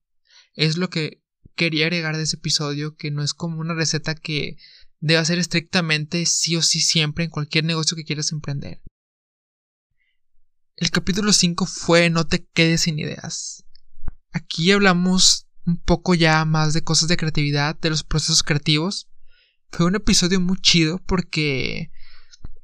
Es 0.54 0.76
lo 0.76 0.88
que 0.88 1.21
quería 1.56 1.87
agregar 1.87 2.16
de 2.16 2.23
ese 2.23 2.37
episodio, 2.37 2.94
que 2.94 3.11
no 3.11 3.25
es 3.25 3.35
como 3.35 3.59
una 3.59 3.75
receta 3.75 4.14
que 4.14 4.56
deba 5.00 5.25
ser 5.25 5.40
estrictamente 5.40 6.26
sí 6.26 6.54
o 6.54 6.62
sí 6.62 6.80
siempre 6.80 7.25
en 7.25 7.30
cualquier 7.30 7.64
negocio 7.64 7.97
que 7.97 8.04
quieras 8.04 8.30
emprender. 8.30 8.80
El 10.76 10.92
capítulo 10.92 11.32
5 11.32 11.66
fue 11.66 12.09
No 12.09 12.25
te 12.25 12.47
quedes 12.47 12.82
sin 12.82 13.00
ideas. 13.00 13.64
Aquí 14.32 14.72
hablamos 14.72 15.46
un 15.66 15.78
poco 15.78 16.14
ya 16.14 16.44
más 16.44 16.72
de 16.72 16.82
cosas 16.82 17.08
de 17.08 17.16
creatividad, 17.16 17.78
de 17.78 17.90
los 17.90 18.04
procesos 18.04 18.42
creativos. 18.42 19.08
Fue 19.70 19.86
un 19.86 19.94
episodio 19.94 20.40
muy 20.40 20.58
chido 20.58 20.98
porque 21.06 21.90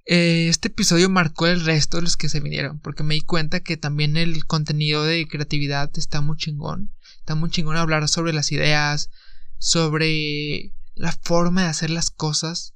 eh, 0.07 0.49
este 0.49 0.69
episodio 0.69 1.11
marcó 1.11 1.47
el 1.47 1.65
resto 1.65 1.99
de 1.99 2.03
los 2.03 2.17
que 2.17 2.31
se 2.31 2.41
vinieron, 2.41 2.81
porque 2.81 3.03
me 3.03 3.15
di 3.15 3.21
cuenta 3.21 3.61
que 3.61 3.77
también 3.77 4.17
el 4.17 4.47
contenido 4.47 5.05
de 5.05 5.29
creatividad 5.29 5.91
está 5.97 6.23
muy 6.23 6.39
chingón. 6.39 6.95
Está 7.19 7.35
muy 7.35 7.51
chingón 7.51 7.77
hablar 7.77 8.09
sobre 8.09 8.33
las 8.33 8.51
ideas, 8.51 9.11
sobre 9.59 10.73
la 10.95 11.13
forma 11.13 11.63
de 11.63 11.69
hacer 11.69 11.91
las 11.91 12.09
cosas, 12.09 12.75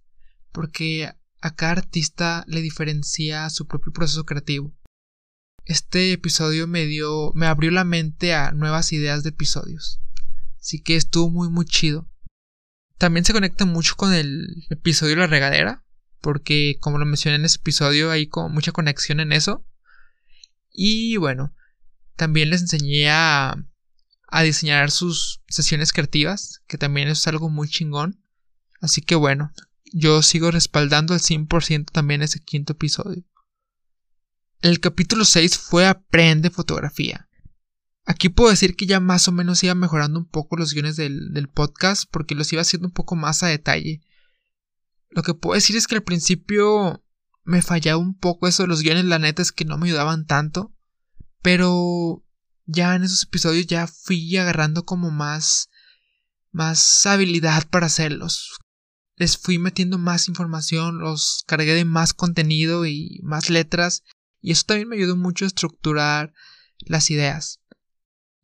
porque 0.52 1.10
a 1.40 1.54
cada 1.54 1.72
artista 1.72 2.44
le 2.46 2.60
diferencia 2.60 3.48
su 3.48 3.66
propio 3.66 3.92
proceso 3.92 4.24
creativo. 4.24 4.74
Este 5.64 6.12
episodio 6.12 6.66
me 6.66 6.86
dio, 6.86 7.32
me 7.34 7.46
abrió 7.46 7.70
la 7.70 7.84
mente 7.84 8.34
a 8.34 8.50
nuevas 8.52 8.92
ideas 8.92 9.22
de 9.22 9.30
episodios. 9.30 10.00
Así 10.60 10.82
que 10.82 10.96
estuvo 10.96 11.30
muy 11.30 11.48
muy 11.48 11.66
chido. 11.66 12.08
También 12.98 13.24
se 13.24 13.32
conecta 13.32 13.64
mucho 13.64 13.94
con 13.96 14.12
el 14.12 14.66
episodio 14.70 15.14
de 15.14 15.20
la 15.20 15.26
regadera, 15.26 15.84
porque 16.20 16.76
como 16.80 16.98
lo 16.98 17.06
mencioné 17.06 17.36
en 17.36 17.44
ese 17.44 17.58
episodio 17.58 18.10
hay 18.10 18.28
mucha 18.50 18.72
conexión 18.72 19.20
en 19.20 19.32
eso. 19.32 19.64
Y 20.72 21.16
bueno, 21.16 21.54
también 22.16 22.50
les 22.50 22.62
enseñé 22.62 23.10
a, 23.10 23.56
a 24.28 24.42
diseñar 24.42 24.90
sus 24.90 25.42
sesiones 25.48 25.92
creativas, 25.92 26.62
que 26.66 26.78
también 26.78 27.08
es 27.08 27.26
algo 27.26 27.50
muy 27.50 27.68
chingón. 27.68 28.24
Así 28.80 29.00
que 29.00 29.14
bueno, 29.14 29.52
yo 29.92 30.22
sigo 30.22 30.50
respaldando 30.50 31.14
al 31.14 31.20
100% 31.20 31.90
también 31.92 32.22
ese 32.22 32.40
quinto 32.40 32.72
episodio. 32.72 33.24
El 34.62 34.78
capítulo 34.78 35.24
6 35.24 35.58
fue 35.58 35.88
Aprende 35.88 36.48
fotografía. 36.48 37.28
Aquí 38.04 38.28
puedo 38.28 38.50
decir 38.50 38.76
que 38.76 38.86
ya 38.86 39.00
más 39.00 39.26
o 39.26 39.32
menos 39.32 39.64
iba 39.64 39.74
mejorando 39.74 40.20
un 40.20 40.28
poco 40.28 40.56
los 40.56 40.72
guiones 40.72 40.94
del, 40.94 41.50
podcast 41.52 42.04
porque 42.08 42.36
los 42.36 42.52
iba 42.52 42.62
haciendo 42.62 42.86
un 42.86 42.94
poco 42.94 43.16
más 43.16 43.42
a 43.42 43.48
detalle. 43.48 44.02
Lo 45.10 45.24
que 45.24 45.34
puedo 45.34 45.56
decir 45.56 45.74
es 45.74 45.88
que 45.88 45.96
al 45.96 46.04
principio 46.04 47.04
me 47.42 47.60
fallaba 47.60 47.98
un 47.98 48.16
poco 48.16 48.46
eso 48.46 48.62
de 48.62 48.68
los 48.68 48.82
guiones, 48.82 49.04
la 49.04 49.18
neta 49.18 49.42
es 49.42 49.50
que 49.50 49.64
no 49.64 49.78
me 49.78 49.88
ayudaban 49.88 50.26
tanto. 50.26 50.72
Pero 51.42 52.24
ya 52.64 52.94
en 52.94 53.02
esos 53.02 53.24
episodios 53.24 53.66
ya 53.66 53.88
fui 53.88 54.36
agarrando 54.36 54.84
como 54.84 55.10
más 55.10 55.70
más 56.52 57.04
habilidad 57.04 57.68
para 57.68 57.86
hacerlos. 57.86 58.60
Les 59.16 59.36
fui 59.36 59.58
metiendo 59.58 59.98
más 59.98 60.28
información, 60.28 61.00
los 61.00 61.42
cargué 61.48 61.74
de 61.74 61.84
más 61.84 62.14
contenido 62.14 62.86
y 62.86 63.18
más 63.24 63.50
letras 63.50 64.04
y 64.42 64.52
eso 64.52 64.64
también 64.66 64.88
me 64.88 64.96
ayudó 64.96 65.16
mucho 65.16 65.44
a 65.44 65.48
estructurar 65.48 66.34
las 66.80 67.10
ideas. 67.10 67.60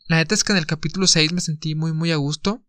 La 0.06 0.16
neta 0.16 0.34
es 0.34 0.44
que 0.44 0.52
en 0.52 0.58
el 0.58 0.66
capítulo 0.66 1.06
6 1.06 1.32
me 1.32 1.42
sentí 1.42 1.74
muy 1.74 1.92
muy 1.92 2.12
a 2.12 2.16
gusto, 2.16 2.64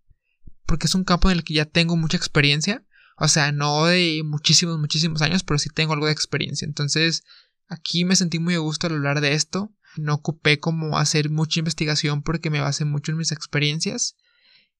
porque 0.65 0.87
es 0.87 0.95
un 0.95 1.05
campo 1.05 1.29
en 1.29 1.37
el 1.37 1.43
que 1.43 1.53
ya 1.53 1.65
tengo 1.65 1.95
mucha 1.95 2.17
experiencia, 2.17 2.83
o 3.19 3.27
sea, 3.27 3.51
no 3.51 3.85
de 3.85 4.21
muchísimos, 4.23 4.79
muchísimos 4.79 5.21
años, 5.21 5.43
pero 5.43 5.59
sí 5.59 5.69
tengo 5.69 5.93
algo 5.93 6.05
de 6.05 6.13
experiencia. 6.13 6.65
Entonces, 6.65 7.23
aquí 7.67 8.05
me 8.05 8.15
sentí 8.15 8.39
muy 8.39 8.55
a 8.55 8.59
gusto 8.59 8.87
al 8.87 8.93
hablar 8.93 9.19
de 9.19 9.33
esto. 9.33 9.73
No 9.97 10.13
ocupé 10.13 10.59
como 10.59 10.97
hacer 10.97 11.29
mucha 11.29 11.59
investigación 11.59 12.23
porque 12.23 12.49
me 12.49 12.61
basé 12.61 12.85
mucho 12.85 13.11
en 13.11 13.17
mis 13.17 13.33
experiencias. 13.33 14.15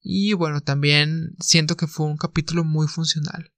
Y 0.01 0.34
bueno, 0.34 0.62
también 0.62 1.36
siento 1.39 1.75
que 1.75 1.88
fue 1.88 2.06
un 2.06 2.15
capítulo 2.15 2.63
muy 2.63 2.88
funcional. 2.88 3.51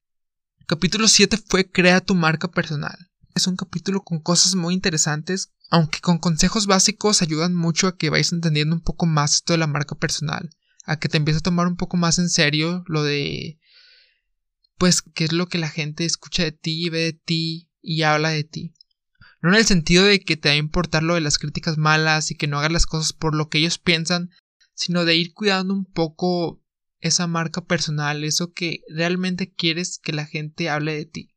capítulo 0.66 1.06
7 1.06 1.36
fue 1.36 1.70
Crea 1.70 2.00
tu 2.00 2.16
marca 2.16 2.48
personal. 2.48 3.11
Es 3.34 3.46
un 3.46 3.56
capítulo 3.56 4.02
con 4.02 4.20
cosas 4.20 4.54
muy 4.54 4.74
interesantes 4.74 5.52
aunque 5.72 6.00
con 6.00 6.18
consejos 6.18 6.66
básicos 6.66 7.22
ayudan 7.22 7.54
mucho 7.54 7.86
a 7.86 7.96
que 7.96 8.10
vais 8.10 8.30
entendiendo 8.30 8.74
un 8.74 8.82
poco 8.82 9.06
más 9.06 9.36
esto 9.36 9.54
de 9.54 9.58
la 9.58 9.66
marca 9.66 9.94
personal, 9.94 10.50
a 10.84 10.98
que 10.98 11.08
te 11.08 11.16
empieces 11.16 11.40
a 11.40 11.44
tomar 11.44 11.66
un 11.66 11.76
poco 11.76 11.96
más 11.96 12.18
en 12.18 12.28
serio 12.28 12.84
lo 12.88 13.02
de 13.02 13.58
pues 14.76 15.00
qué 15.00 15.24
es 15.24 15.32
lo 15.32 15.48
que 15.48 15.56
la 15.56 15.70
gente 15.70 16.04
escucha 16.04 16.42
de 16.44 16.52
ti, 16.52 16.90
ve 16.90 16.98
de 16.98 17.12
ti 17.14 17.70
y 17.80 18.02
habla 18.02 18.28
de 18.28 18.44
ti. 18.44 18.74
No 19.40 19.48
en 19.48 19.54
el 19.54 19.64
sentido 19.64 20.04
de 20.04 20.20
que 20.20 20.36
te 20.36 20.50
va 20.50 20.52
a 20.52 20.58
importar 20.58 21.02
lo 21.02 21.14
de 21.14 21.22
las 21.22 21.38
críticas 21.38 21.78
malas 21.78 22.30
y 22.30 22.34
que 22.34 22.48
no 22.48 22.58
hagas 22.58 22.72
las 22.72 22.84
cosas 22.84 23.14
por 23.14 23.34
lo 23.34 23.48
que 23.48 23.56
ellos 23.56 23.78
piensan, 23.78 24.28
sino 24.74 25.06
de 25.06 25.16
ir 25.16 25.32
cuidando 25.32 25.72
un 25.72 25.86
poco 25.86 26.62
esa 27.00 27.26
marca 27.26 27.64
personal, 27.64 28.24
eso 28.24 28.52
que 28.52 28.82
realmente 28.94 29.54
quieres 29.54 29.98
que 30.02 30.12
la 30.12 30.26
gente 30.26 30.68
hable 30.68 30.94
de 30.94 31.06
ti, 31.06 31.34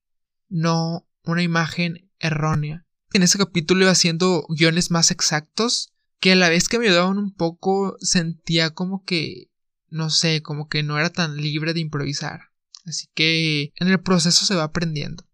no 0.50 1.05
una 1.34 1.44
imagen 1.44 2.10
errónea 2.20 2.86
en 3.16 3.24
ese 3.24 3.38
capítulo 3.38 3.84
iba 3.84 3.92
haciendo 3.92 4.46
guiones 4.50 4.92
más 4.92 5.10
exactos 5.10 5.94
que 6.20 6.34
a 6.34 6.36
la 6.36 6.50
vez 6.50 6.68
que 6.68 6.80
me 6.80 6.88
ayudaban 6.88 7.18
un 7.18 7.34
poco 7.34 7.96
sentía 8.00 8.72
como 8.72 9.04
que 9.04 9.50
no 9.88 10.10
sé, 10.10 10.42
como 10.42 10.68
que 10.68 10.84
no 10.84 11.00
era 11.00 11.10
tan 11.10 11.38
libre 11.38 11.74
de 11.74 11.80
improvisar. 11.80 12.42
Así 12.86 13.08
que 13.14 13.72
en 13.76 13.88
el 13.88 14.02
proceso 14.02 14.46
se 14.46 14.56
va 14.56 14.64
aprendiendo. 14.64 15.26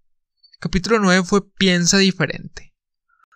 Capítulo 0.59 0.99
9 0.99 1.23
fue 1.23 1.49
Piensa 1.53 1.97
diferente. 1.97 2.75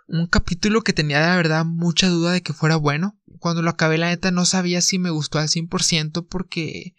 Un 0.08 0.28
capítulo 0.28 0.84
que 0.84 0.94
tenía 0.94 1.28
de 1.28 1.36
verdad 1.36 1.66
mucha 1.66 2.10
duda 2.10 2.32
de 2.32 2.44
que 2.44 2.54
fuera 2.54 2.76
bueno. 2.76 3.20
Cuando 3.40 3.64
lo 3.64 3.72
acabé 3.72 3.98
la 3.98 4.10
neta 4.10 4.30
no 4.30 4.46
sabía 4.46 4.82
si 4.82 5.00
me 5.00 5.10
gustó 5.10 5.40
al 5.40 5.48
100% 5.48 6.28
porque 6.30 6.94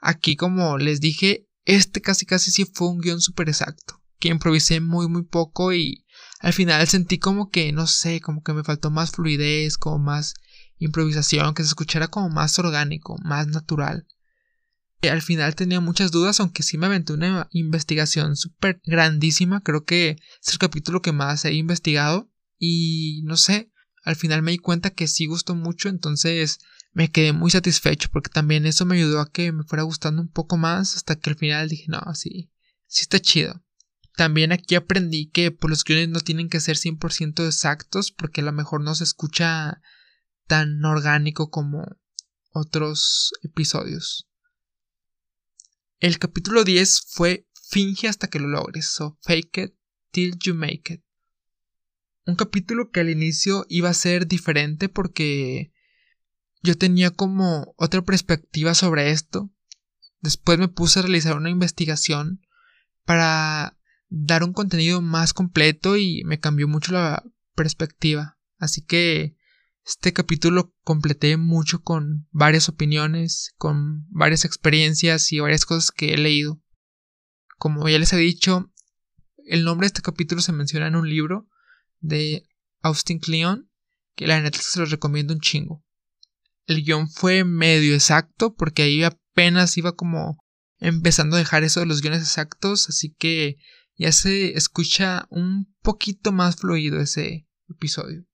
aquí 0.00 0.36
como 0.36 0.78
les 0.78 1.00
dije, 1.00 1.48
este 1.64 2.00
casi 2.00 2.26
casi 2.26 2.52
sí 2.52 2.64
fue 2.64 2.88
un 2.88 3.00
guion 3.00 3.20
súper 3.20 3.48
exacto. 3.48 3.99
Que 4.20 4.28
improvisé 4.28 4.80
muy 4.80 5.08
muy 5.08 5.24
poco 5.24 5.72
y 5.72 6.04
al 6.40 6.52
final 6.52 6.86
sentí 6.86 7.18
como 7.18 7.50
que, 7.50 7.72
no 7.72 7.86
sé, 7.86 8.20
como 8.20 8.42
que 8.42 8.52
me 8.52 8.64
faltó 8.64 8.90
más 8.90 9.10
fluidez, 9.10 9.76
como 9.76 9.98
más 9.98 10.34
improvisación, 10.78 11.54
que 11.54 11.62
se 11.62 11.68
escuchara 11.68 12.08
como 12.08 12.30
más 12.30 12.58
orgánico, 12.58 13.16
más 13.22 13.48
natural. 13.48 14.06
Y 15.02 15.08
al 15.08 15.22
final 15.22 15.54
tenía 15.54 15.80
muchas 15.80 16.10
dudas, 16.10 16.40
aunque 16.40 16.62
sí 16.62 16.76
me 16.76 16.86
aventé 16.86 17.12
una 17.12 17.48
investigación 17.50 18.36
súper 18.36 18.80
grandísima, 18.84 19.62
creo 19.62 19.84
que 19.84 20.10
es 20.42 20.52
el 20.52 20.58
capítulo 20.58 21.00
que 21.00 21.12
más 21.12 21.44
he 21.44 21.54
investigado 21.54 22.30
y 22.58 23.22
no 23.24 23.36
sé, 23.36 23.72
al 24.04 24.16
final 24.16 24.42
me 24.42 24.50
di 24.50 24.58
cuenta 24.58 24.90
que 24.90 25.08
sí 25.08 25.26
gustó 25.26 25.54
mucho, 25.54 25.88
entonces 25.88 26.58
me 26.92 27.10
quedé 27.10 27.32
muy 27.32 27.50
satisfecho 27.50 28.08
porque 28.12 28.30
también 28.30 28.66
eso 28.66 28.84
me 28.84 28.96
ayudó 28.96 29.20
a 29.20 29.30
que 29.30 29.52
me 29.52 29.64
fuera 29.64 29.84
gustando 29.84 30.20
un 30.20 30.30
poco 30.30 30.56
más 30.56 30.96
hasta 30.96 31.16
que 31.16 31.30
al 31.30 31.36
final 31.36 31.68
dije, 31.68 31.86
no, 31.88 32.00
sí, 32.14 32.50
sí 32.86 33.02
está 33.02 33.20
chido. 33.20 33.62
También 34.16 34.52
aquí 34.52 34.74
aprendí 34.74 35.30
que 35.30 35.50
pues, 35.50 35.70
los 35.70 35.84
guiones 35.84 36.08
no 36.08 36.20
tienen 36.20 36.48
que 36.48 36.60
ser 36.60 36.76
100% 36.76 37.46
exactos 37.46 38.12
porque 38.12 38.40
a 38.40 38.44
lo 38.44 38.52
mejor 38.52 38.82
no 38.82 38.94
se 38.94 39.04
escucha 39.04 39.80
tan 40.46 40.84
orgánico 40.84 41.50
como 41.50 41.86
otros 42.52 43.32
episodios. 43.42 44.28
El 46.00 46.18
capítulo 46.18 46.64
10 46.64 47.02
fue 47.08 47.46
Finge 47.68 48.08
hasta 48.08 48.28
que 48.28 48.40
lo 48.40 48.48
logres 48.48 49.00
o 49.00 49.16
Fake 49.22 49.58
it 49.58 49.74
till 50.10 50.36
you 50.42 50.54
make 50.54 50.94
it. 50.94 51.02
Un 52.26 52.36
capítulo 52.36 52.90
que 52.90 53.00
al 53.00 53.10
inicio 53.10 53.64
iba 53.68 53.90
a 53.90 53.94
ser 53.94 54.26
diferente 54.26 54.88
porque 54.88 55.72
yo 56.62 56.76
tenía 56.76 57.10
como 57.10 57.74
otra 57.76 58.02
perspectiva 58.02 58.74
sobre 58.74 59.10
esto. 59.10 59.50
Después 60.20 60.58
me 60.58 60.68
puse 60.68 60.98
a 60.98 61.02
realizar 61.02 61.36
una 61.36 61.50
investigación 61.50 62.46
para 63.04 63.78
dar 64.10 64.44
un 64.44 64.52
contenido 64.52 65.00
más 65.00 65.32
completo 65.32 65.96
y 65.96 66.22
me 66.24 66.40
cambió 66.40 66.68
mucho 66.68 66.92
la 66.92 67.24
perspectiva. 67.54 68.38
Así 68.58 68.82
que 68.82 69.36
este 69.86 70.12
capítulo 70.12 70.74
completé 70.84 71.36
mucho 71.36 71.82
con 71.82 72.28
varias 72.30 72.68
opiniones, 72.68 73.54
con 73.56 74.06
varias 74.10 74.44
experiencias 74.44 75.32
y 75.32 75.40
varias 75.40 75.64
cosas 75.64 75.90
que 75.90 76.12
he 76.12 76.18
leído. 76.18 76.60
Como 77.56 77.88
ya 77.88 77.98
les 77.98 78.12
he 78.12 78.16
dicho, 78.16 78.70
el 79.46 79.64
nombre 79.64 79.86
de 79.86 79.88
este 79.88 80.02
capítulo 80.02 80.42
se 80.42 80.52
menciona 80.52 80.88
en 80.88 80.96
un 80.96 81.08
libro 81.08 81.48
de 82.00 82.44
Austin 82.82 83.20
Kleon, 83.20 83.70
que 84.16 84.26
la 84.26 84.40
neta 84.40 84.58
se 84.60 84.80
los 84.80 84.90
recomiendo 84.90 85.32
un 85.32 85.40
chingo. 85.40 85.84
El 86.66 86.84
guion 86.84 87.08
fue 87.08 87.44
medio 87.44 87.94
exacto 87.94 88.54
porque 88.54 88.82
ahí 88.82 89.02
apenas 89.02 89.76
iba 89.76 89.92
como 89.92 90.44
empezando 90.78 91.36
a 91.36 91.38
dejar 91.38 91.62
eso 91.62 91.80
de 91.80 91.86
los 91.86 92.00
guiones 92.00 92.22
exactos, 92.22 92.88
así 92.88 93.14
que 93.18 93.56
ya 94.00 94.12
se 94.12 94.56
escucha 94.56 95.26
un 95.28 95.76
poquito 95.82 96.32
más 96.32 96.56
fluido 96.56 97.00
ese 97.00 97.46
episodio. 97.68 98.24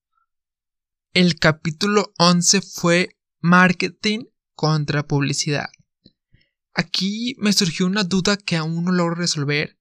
El 1.12 1.40
capítulo 1.40 2.14
11 2.18 2.60
fue 2.60 3.18
Marketing 3.40 4.26
contra 4.54 5.08
Publicidad. 5.08 5.68
Aquí 6.72 7.34
me 7.40 7.52
surgió 7.52 7.86
una 7.86 8.04
duda 8.04 8.36
que 8.36 8.54
aún 8.54 8.84
no 8.84 8.92
logro 8.92 9.16
resolver 9.16 9.76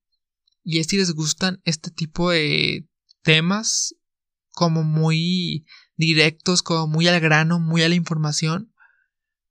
y 0.64 0.80
es 0.80 0.88
si 0.88 0.98
les 0.98 1.12
gustan 1.12 1.62
este 1.66 1.92
tipo 1.92 2.32
de 2.32 2.90
temas 3.22 3.96
como 4.50 4.82
muy 4.82 5.68
directos, 5.98 6.64
como 6.64 6.88
muy 6.88 7.08
al 7.08 7.20
grano, 7.20 7.60
muy 7.60 7.84
a 7.84 7.90
la 7.90 7.96
información. 7.96 8.74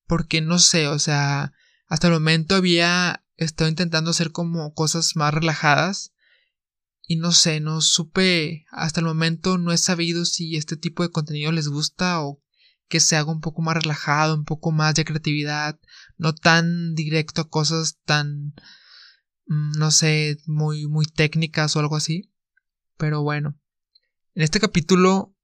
Porque 0.09 0.41
no 0.41 0.59
sé, 0.59 0.89
o 0.89 0.99
sea, 0.99 1.53
hasta 1.87 2.09
el 2.09 2.15
momento 2.15 2.57
había 2.57 3.25
estado 3.37 3.71
intentando 3.71 4.11
hacer 4.11 4.33
como 4.33 4.75
cosas 4.75 5.15
más 5.15 5.33
relajadas. 5.33 6.14
Y 7.07 7.17
no 7.17 7.33
sé, 7.33 7.61
no 7.61 7.81
supe, 7.81 8.65
hasta 8.71 9.01
el 9.01 9.07
momento 9.07 9.59
no 9.59 9.73
he 9.73 9.79
sabido 9.79 10.25
si 10.25 10.57
este 10.57 10.77
tipo 10.77 11.03
de 11.03 11.11
contenido 11.11 11.53
les 11.53 11.69
gusta 11.69 12.23
o 12.23 12.43
que 12.89 13.01
se 13.01 13.17
haga 13.17 13.31
un 13.31 13.41
poco 13.41 13.63
más 13.63 13.77
relajado, 13.77 14.35
un 14.35 14.45
poco 14.45 14.73
más 14.73 14.95
de 14.95 15.05
creatividad, 15.05 15.79
no 16.17 16.35
tan 16.35 16.95
directo 16.95 17.43
a 17.43 17.49
cosas 17.49 17.99
tan, 18.05 18.55
mm, 19.47 19.73
no 19.79 19.91
sé, 19.91 20.39
muy, 20.47 20.87
muy 20.87 21.07
técnicas 21.07 21.77
o 21.77 21.81
algo 21.81 21.97
así. 21.97 22.31
Pero 22.97 23.23
bueno, 23.23 23.59
en 24.35 24.43
este 24.43 24.61
capítulo 24.61 25.35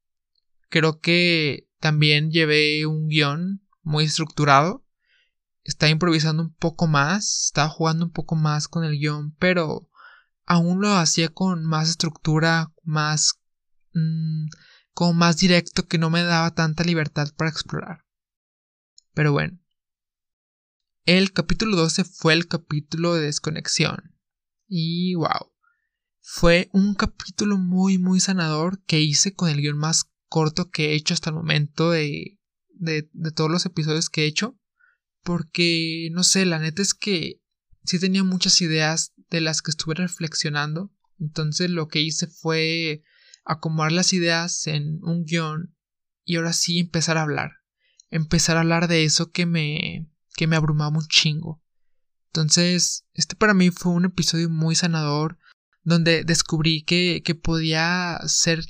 creo 0.69 1.00
que 1.00 1.69
también 1.79 2.31
llevé 2.31 2.87
un 2.87 3.09
guion 3.09 3.62
muy 3.83 4.05
estructurado. 4.05 4.87
Estaba 5.62 5.90
improvisando 5.90 6.43
un 6.43 6.55
poco 6.55 6.87
más, 6.87 7.47
estaba 7.47 7.69
jugando 7.69 8.07
un 8.07 8.12
poco 8.12 8.35
más 8.35 8.67
con 8.69 8.85
el 8.85 8.99
guion, 8.99 9.35
pero 9.38 9.89
aún 10.50 10.80
lo 10.80 10.88
hacía 10.88 11.28
con 11.28 11.64
más 11.64 11.88
estructura, 11.88 12.75
más... 12.83 13.35
Mm, 13.95 14.49
como 14.92 15.12
más 15.14 15.37
directo 15.37 15.87
que 15.87 15.97
no 15.97 16.11
me 16.11 16.25
daba 16.25 16.52
tanta 16.52 16.83
libertad 16.83 17.33
para 17.37 17.50
explorar. 17.50 18.04
Pero 19.14 19.30
bueno. 19.30 19.61
El 21.04 21.33
capítulo 21.33 21.76
12 21.76 22.02
fue 22.02 22.33
el 22.33 22.49
capítulo 22.49 23.14
de 23.14 23.23
desconexión. 23.23 24.16
Y 24.66 25.14
wow. 25.14 25.52
Fue 26.21 26.69
un 26.73 26.95
capítulo 26.95 27.57
muy 27.57 27.99
muy 27.99 28.19
sanador 28.19 28.83
que 28.85 29.00
hice 29.00 29.33
con 29.33 29.49
el 29.49 29.61
guion 29.61 29.78
más 29.78 30.11
corto 30.28 30.69
que 30.69 30.90
he 30.90 30.95
hecho 30.95 31.14
hasta 31.14 31.30
el 31.30 31.37
momento 31.37 31.92
de, 31.92 32.40
de, 32.75 33.09
de 33.12 33.30
todos 33.30 33.50
los 33.50 33.66
episodios 33.66 34.11
que 34.11 34.25
he 34.25 34.26
hecho. 34.26 34.59
Porque, 35.23 36.09
no 36.11 36.25
sé, 36.25 36.45
la 36.45 36.59
neta 36.59 36.83
es 36.83 36.92
que 36.92 37.39
sí 37.90 37.99
tenía 37.99 38.23
muchas 38.23 38.61
ideas 38.61 39.14
de 39.30 39.40
las 39.40 39.62
que 39.62 39.73
estuve 39.73 39.94
reflexionando. 39.94 40.92
Entonces 41.18 41.70
lo 41.70 41.88
que 41.88 42.00
hice 42.00 42.28
fue 42.28 43.02
acomodar 43.44 43.90
las 43.90 44.12
ideas 44.12 44.68
en 44.68 45.00
un 45.02 45.25
guion 45.25 45.75
y 46.25 46.37
ahora 46.37 46.52
sí 46.52 46.78
empezar 46.78 47.18
a 47.18 47.23
hablar. 47.23 47.50
Empezar 48.09 48.56
a 48.56 48.61
hablar 48.61 48.87
de 48.87 49.02
eso 49.02 49.32
que 49.32 49.44
me, 49.44 50.09
que 50.37 50.47
me 50.47 50.54
abrumaba 50.54 50.99
un 50.99 51.06
chingo. 51.09 51.64
Entonces, 52.26 53.06
este 53.12 53.35
para 53.35 53.54
mí 53.54 53.70
fue 53.70 53.90
un 53.90 54.04
episodio 54.04 54.49
muy 54.49 54.76
sanador 54.76 55.38
donde 55.82 56.23
descubrí 56.23 56.85
que, 56.85 57.23
que 57.25 57.35
podía 57.35 58.20
ser 58.26 58.64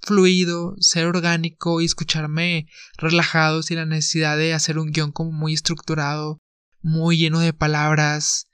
fluido, 0.00 0.74
ser 0.80 1.06
orgánico 1.06 1.80
y 1.80 1.84
escucharme 1.84 2.66
relajado 2.96 3.62
sin 3.62 3.76
la 3.76 3.86
necesidad 3.86 4.36
de 4.36 4.54
hacer 4.54 4.76
un 4.76 4.90
guion 4.90 5.12
como 5.12 5.30
muy 5.30 5.54
estructurado, 5.54 6.40
muy 6.82 7.18
lleno 7.18 7.40
de 7.40 7.52
palabras, 7.52 8.48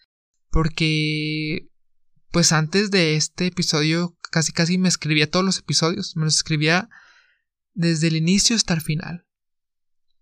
porque 0.51 1.69
pues 2.31 2.53
antes 2.53 2.91
de 2.91 3.17
este 3.17 3.47
episodio 3.47 4.17
casi 4.31 4.53
casi 4.53 4.79
me 4.79 4.89
escribía 4.89 5.31
todos 5.31 5.45
los 5.45 5.59
episodios, 5.59 6.17
me 6.17 6.25
los 6.25 6.37
escribía 6.37 6.89
desde 7.75 8.09
el 8.09 8.17
inicio 8.17 8.57
hasta 8.57 8.75
el 8.75 8.81
final. 8.81 9.27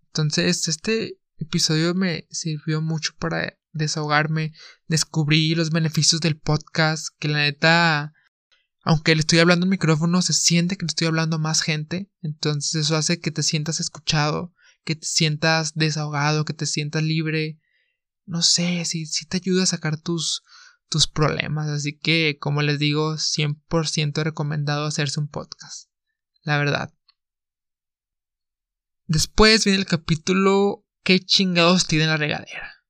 Entonces, 0.07 0.67
este 0.67 1.17
episodio 1.37 1.93
me 1.93 2.27
sirvió 2.31 2.81
mucho 2.81 3.11
para 3.19 3.57
desahogarme, 3.73 4.53
descubrí 4.87 5.55
los 5.55 5.71
beneficios 5.71 6.21
del 6.21 6.37
podcast, 6.37 7.09
que 7.19 7.27
la 7.27 7.39
neta, 7.39 8.13
aunque 8.83 9.15
le 9.15 9.21
estoy 9.21 9.39
hablando 9.39 9.65
al 9.65 9.69
micrófono, 9.69 10.21
se 10.21 10.33
siente 10.33 10.77
que 10.77 10.85
le 10.85 10.91
estoy 10.91 11.07
hablando 11.07 11.35
a 11.35 11.39
más 11.39 11.61
gente, 11.61 12.09
entonces 12.21 12.75
eso 12.75 12.95
hace 12.95 13.19
que 13.19 13.31
te 13.31 13.43
sientas 13.43 13.79
escuchado, 13.79 14.53
que 14.85 14.95
te 14.95 15.05
sientas 15.05 15.73
desahogado, 15.73 16.45
que 16.45 16.53
te 16.53 16.65
sientas 16.65 17.03
libre, 17.03 17.59
no 18.25 18.41
sé, 18.41 18.85
si, 18.85 19.05
si 19.05 19.25
te 19.25 19.37
ayuda 19.37 19.63
a 19.63 19.67
sacar 19.67 19.99
tus, 19.99 20.43
tus 20.89 21.07
problemas. 21.07 21.69
Así 21.69 21.97
que, 21.97 22.37
como 22.39 22.61
les 22.61 22.79
digo, 22.79 23.15
100% 23.15 24.23
recomendado 24.23 24.85
hacerse 24.85 25.19
un 25.19 25.27
podcast. 25.27 25.89
La 26.43 26.57
verdad. 26.57 26.93
Después 29.07 29.65
viene 29.65 29.79
el 29.79 29.85
capítulo 29.85 30.85
¿Qué 31.05 31.19
chingados 31.19 31.85
tiene 31.85 32.07
la 32.07 32.17
regadera? 32.17 32.83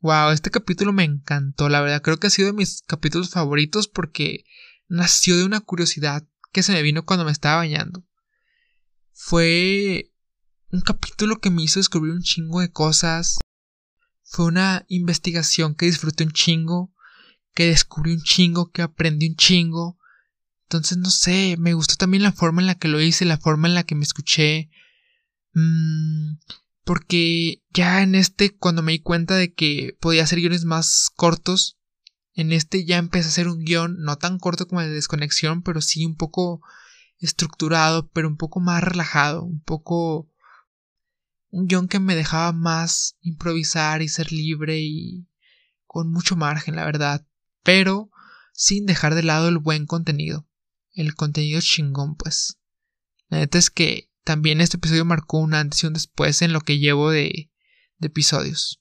Wow, 0.00 0.30
este 0.30 0.50
capítulo 0.50 0.94
me 0.94 1.04
encantó, 1.04 1.68
la 1.68 1.82
verdad. 1.82 2.00
Creo 2.00 2.18
que 2.18 2.28
ha 2.28 2.30
sido 2.30 2.46
de 2.46 2.54
mis 2.54 2.80
capítulos 2.86 3.28
favoritos 3.28 3.88
porque 3.88 4.46
nació 4.88 5.36
de 5.36 5.44
una 5.44 5.60
curiosidad 5.60 6.26
que 6.50 6.62
se 6.62 6.72
me 6.72 6.80
vino 6.80 7.04
cuando 7.04 7.26
me 7.26 7.30
estaba 7.30 7.56
bañando. 7.56 8.06
Fue 9.12 10.14
un 10.70 10.80
capítulo 10.80 11.42
que 11.42 11.50
me 11.50 11.62
hizo 11.62 11.78
descubrir 11.78 12.14
un 12.14 12.22
chingo 12.22 12.60
de 12.60 12.72
cosas. 12.72 13.38
Fue 14.28 14.46
una 14.46 14.84
investigación 14.88 15.74
que 15.74 15.86
disfruté 15.86 16.24
un 16.24 16.32
chingo 16.32 16.92
que 17.58 17.66
descubrí 17.66 18.12
un 18.12 18.22
chingo, 18.22 18.70
que 18.70 18.82
aprendí 18.82 19.30
un 19.30 19.34
chingo. 19.34 19.98
Entonces, 20.66 20.96
no 20.96 21.10
sé, 21.10 21.56
me 21.58 21.74
gustó 21.74 21.96
también 21.96 22.22
la 22.22 22.30
forma 22.30 22.60
en 22.60 22.68
la 22.68 22.76
que 22.76 22.86
lo 22.86 23.00
hice, 23.00 23.24
la 23.24 23.36
forma 23.36 23.66
en 23.66 23.74
la 23.74 23.82
que 23.82 23.96
me 23.96 24.04
escuché. 24.04 24.70
Mm, 25.54 26.38
porque 26.84 27.64
ya 27.70 28.02
en 28.04 28.14
este, 28.14 28.56
cuando 28.56 28.82
me 28.82 28.92
di 28.92 29.00
cuenta 29.00 29.34
de 29.34 29.54
que 29.54 29.96
podía 30.00 30.22
hacer 30.22 30.38
guiones 30.38 30.66
más 30.66 31.10
cortos, 31.16 31.80
en 32.32 32.52
este 32.52 32.84
ya 32.84 32.98
empecé 32.98 33.26
a 33.26 33.30
hacer 33.30 33.48
un 33.48 33.64
guion 33.64 33.96
no 33.98 34.18
tan 34.18 34.38
corto 34.38 34.68
como 34.68 34.80
el 34.80 34.90
de 34.90 34.94
desconexión, 34.94 35.64
pero 35.64 35.80
sí 35.80 36.06
un 36.06 36.14
poco 36.14 36.60
estructurado, 37.18 38.08
pero 38.10 38.28
un 38.28 38.36
poco 38.36 38.60
más 38.60 38.84
relajado, 38.84 39.42
un 39.42 39.64
poco 39.64 40.30
un 41.50 41.66
guion 41.66 41.88
que 41.88 42.00
me 42.00 42.14
dejaba 42.14 42.52
más 42.52 43.16
improvisar 43.20 44.02
y 44.02 44.08
ser 44.08 44.32
libre 44.32 44.78
y 44.80 45.28
con 45.86 46.10
mucho 46.10 46.36
margen, 46.36 46.76
la 46.76 46.84
verdad 46.84 47.24
pero 47.68 48.10
sin 48.54 48.86
dejar 48.86 49.14
de 49.14 49.22
lado 49.22 49.48
el 49.48 49.58
buen 49.58 49.84
contenido, 49.84 50.48
el 50.94 51.14
contenido 51.14 51.60
chingón, 51.60 52.16
pues. 52.16 52.58
La 53.28 53.40
neta 53.40 53.58
es 53.58 53.68
que 53.68 54.10
también 54.24 54.62
este 54.62 54.78
episodio 54.78 55.04
marcó 55.04 55.36
un 55.36 55.52
antes 55.52 55.82
y 55.82 55.86
un 55.86 55.92
después 55.92 56.40
en 56.40 56.54
lo 56.54 56.62
que 56.62 56.78
llevo 56.78 57.10
de, 57.10 57.52
de 57.98 58.06
episodios. 58.06 58.80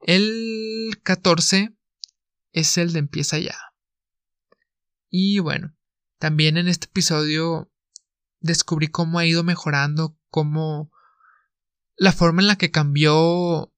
El 0.00 0.98
14 1.02 1.76
es 2.52 2.78
el 2.78 2.94
de 2.94 3.00
Empieza 3.00 3.38
ya. 3.38 3.58
Y 5.10 5.40
bueno, 5.40 5.76
también 6.18 6.56
en 6.56 6.66
este 6.66 6.86
episodio 6.86 7.70
descubrí 8.40 8.88
cómo 8.88 9.18
ha 9.18 9.26
ido 9.26 9.44
mejorando, 9.44 10.18
cómo 10.30 10.90
la 11.98 12.12
forma 12.12 12.40
en 12.40 12.48
la 12.48 12.56
que 12.56 12.70
cambió 12.70 13.72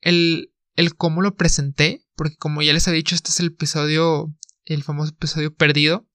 el, 0.00 0.52
el 0.74 0.96
cómo 0.96 1.22
lo 1.22 1.36
presenté, 1.36 2.04
porque 2.16 2.36
como 2.36 2.62
ya 2.62 2.72
les 2.72 2.86
he 2.86 2.92
dicho, 2.92 3.14
este 3.14 3.30
es 3.30 3.40
el 3.40 3.46
episodio, 3.46 4.34
el 4.64 4.82
famoso 4.82 5.12
episodio 5.12 5.54
perdido. 5.54 6.06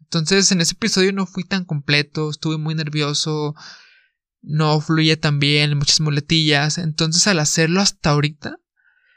Entonces 0.00 0.52
en 0.52 0.60
ese 0.60 0.74
episodio 0.74 1.12
no 1.12 1.26
fui 1.26 1.44
tan 1.44 1.64
completo, 1.64 2.30
estuve 2.30 2.58
muy 2.58 2.74
nervioso, 2.74 3.54
no 4.42 4.80
fluía 4.80 5.18
tan 5.18 5.38
bien, 5.38 5.76
muchas 5.78 6.00
muletillas. 6.00 6.78
Entonces 6.78 7.26
al 7.26 7.38
hacerlo 7.38 7.80
hasta 7.80 8.10
ahorita, 8.10 8.58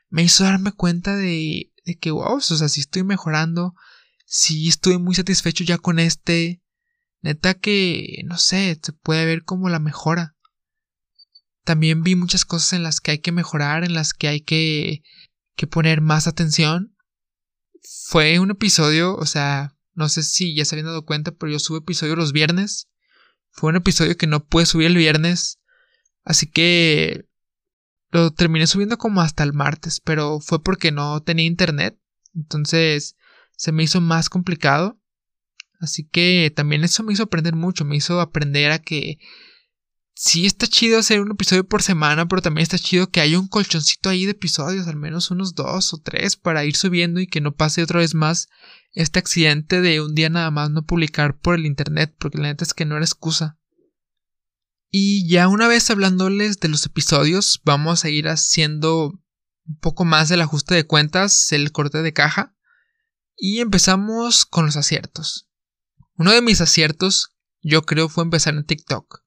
me 0.09 0.23
hizo 0.23 0.43
darme 0.43 0.71
cuenta 0.71 1.15
de, 1.15 1.73
de 1.85 1.97
que, 1.97 2.11
wow, 2.11 2.35
o 2.35 2.41
sea, 2.41 2.69
si 2.69 2.81
estoy 2.81 3.03
mejorando, 3.03 3.73
si 4.25 4.67
estoy 4.67 4.97
muy 4.99 5.15
satisfecho 5.15 5.63
ya 5.63 5.77
con 5.77 5.99
este. 5.99 6.61
Neta 7.21 7.53
que, 7.53 8.21
no 8.25 8.37
sé, 8.37 8.77
se 8.81 8.93
puede 8.93 9.25
ver 9.25 9.43
como 9.43 9.69
la 9.69 9.79
mejora. 9.79 10.32
También 11.63 12.03
vi 12.03 12.15
muchas 12.15 12.45
cosas 12.45 12.73
en 12.73 12.83
las 12.83 12.99
que 12.99 13.11
hay 13.11 13.19
que 13.19 13.31
mejorar, 13.31 13.83
en 13.83 13.93
las 13.93 14.13
que 14.13 14.27
hay 14.27 14.41
que 14.41 15.03
que 15.55 15.67
poner 15.67 16.01
más 16.01 16.27
atención. 16.27 16.95
Fue 18.07 18.39
un 18.39 18.51
episodio, 18.51 19.15
o 19.15 19.25
sea, 19.25 19.75
no 19.93 20.09
sé 20.09 20.23
si 20.23 20.55
ya 20.55 20.65
se 20.65 20.75
habían 20.75 20.87
dado 20.87 21.05
cuenta, 21.05 21.31
pero 21.31 21.51
yo 21.51 21.59
subo 21.59 21.77
episodio 21.77 22.15
los 22.15 22.31
viernes. 22.31 22.89
Fue 23.51 23.69
un 23.69 23.75
episodio 23.75 24.17
que 24.17 24.27
no 24.27 24.45
pude 24.45 24.65
subir 24.65 24.87
el 24.87 24.97
viernes. 24.97 25.59
Así 26.23 26.47
que 26.47 27.25
lo 28.09 28.31
terminé 28.31 28.67
subiendo 28.67 28.97
como 28.97 29.21
hasta 29.21 29.43
el 29.43 29.53
martes, 29.53 29.99
pero 29.99 30.39
fue 30.39 30.63
porque 30.63 30.91
no 30.91 31.21
tenía 31.21 31.45
internet. 31.45 31.99
Entonces 32.33 33.15
se 33.55 33.71
me 33.71 33.83
hizo 33.83 34.01
más 34.01 34.29
complicado. 34.29 34.99
Así 35.79 36.07
que 36.07 36.51
también 36.55 36.83
eso 36.83 37.03
me 37.03 37.13
hizo 37.13 37.23
aprender 37.23 37.55
mucho, 37.55 37.83
me 37.83 37.97
hizo 37.97 38.21
aprender 38.21 38.71
a 38.71 38.79
que 38.79 39.19
sí 40.15 40.45
está 40.45 40.67
chido 40.67 40.99
hacer 40.99 41.21
un 41.21 41.31
episodio 41.31 41.67
por 41.67 41.81
semana, 41.81 42.27
pero 42.27 42.41
también 42.41 42.63
está 42.63 42.77
chido 42.77 43.09
que 43.09 43.21
haya 43.21 43.39
un 43.39 43.47
colchoncito 43.47 44.09
ahí 44.09 44.25
de 44.25 44.31
episodios, 44.31 44.87
al 44.87 44.95
menos 44.95 45.31
unos 45.31 45.55
dos 45.55 45.93
o 45.93 45.97
tres, 45.97 46.35
para 46.35 46.65
ir 46.65 46.75
subiendo 46.75 47.19
y 47.19 47.27
que 47.27 47.41
no 47.41 47.55
pase 47.55 47.83
otra 47.83 47.99
vez 47.99 48.15
más 48.15 48.49
este 48.91 49.19
accidente 49.19 49.81
de 49.81 50.01
un 50.01 50.13
día 50.13 50.29
nada 50.29 50.51
más 50.51 50.69
no 50.69 50.85
publicar 50.85 51.37
por 51.39 51.55
el 51.55 51.65
internet, 51.65 52.15
porque 52.19 52.37
la 52.37 52.49
neta 52.49 52.63
es 52.63 52.73
que 52.73 52.85
no 52.85 52.95
era 52.95 53.05
excusa. 53.05 53.57
Y 54.89 55.27
ya 55.27 55.47
una 55.47 55.67
vez 55.67 55.89
hablándoles 55.89 56.59
de 56.59 56.69
los 56.69 56.85
episodios, 56.85 57.61
vamos 57.65 58.05
a 58.05 58.09
ir 58.09 58.27
haciendo 58.27 59.07
un 59.65 59.77
poco 59.79 60.05
más 60.05 60.29
del 60.29 60.41
ajuste 60.41 60.75
de 60.75 60.85
cuentas, 60.85 61.51
el 61.51 61.71
corte 61.71 62.03
de 62.03 62.13
caja. 62.13 62.55
Y 63.35 63.59
empezamos 63.59 64.45
con 64.45 64.67
los 64.67 64.77
aciertos. 64.77 65.49
Uno 66.15 66.31
de 66.31 66.43
mis 66.43 66.61
aciertos, 66.61 67.35
yo 67.63 67.81
creo, 67.81 68.07
fue 68.07 68.23
empezar 68.23 68.53
en 68.53 68.65
TikTok. 68.65 69.22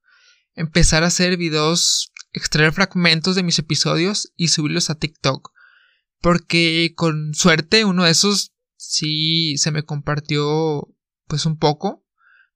Empezar 0.57 1.05
a 1.05 1.09
hacer 1.09 1.37
videos, 1.37 2.13
extraer 2.33 2.73
fragmentos 2.73 3.37
de 3.37 3.45
mis 3.45 3.59
episodios 3.59 4.33
y 4.37 4.49
subirlos 4.49 4.91
a 4.91 4.97
TikTok. 4.97 5.53
Porque 6.21 6.93
con 6.97 7.35
suerte 7.35 7.85
uno 7.85 8.05
de 8.05 8.11
esos 8.11 8.53
sí 8.77 9.57
se 9.59 9.71
me 9.71 9.85
compartió 9.85 10.89
pues 11.29 11.47
un 11.47 11.59
poco 11.59 12.05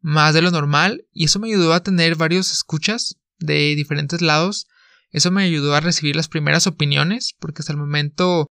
más 0.00 0.34
de 0.34 0.42
lo 0.42 0.50
normal 0.50 1.06
y 1.12 1.24
eso 1.24 1.38
me 1.38 1.48
ayudó 1.48 1.74
a 1.74 1.82
tener 1.82 2.16
varios 2.16 2.52
escuchas 2.52 3.20
de 3.38 3.76
diferentes 3.76 4.22
lados. 4.22 4.66
Eso 5.10 5.30
me 5.30 5.42
ayudó 5.42 5.74
a 5.74 5.80
recibir 5.80 6.16
las 6.16 6.28
primeras 6.28 6.66
opiniones 6.66 7.34
porque 7.38 7.62
hasta 7.62 7.72
el 7.72 7.78
momento 7.78 8.46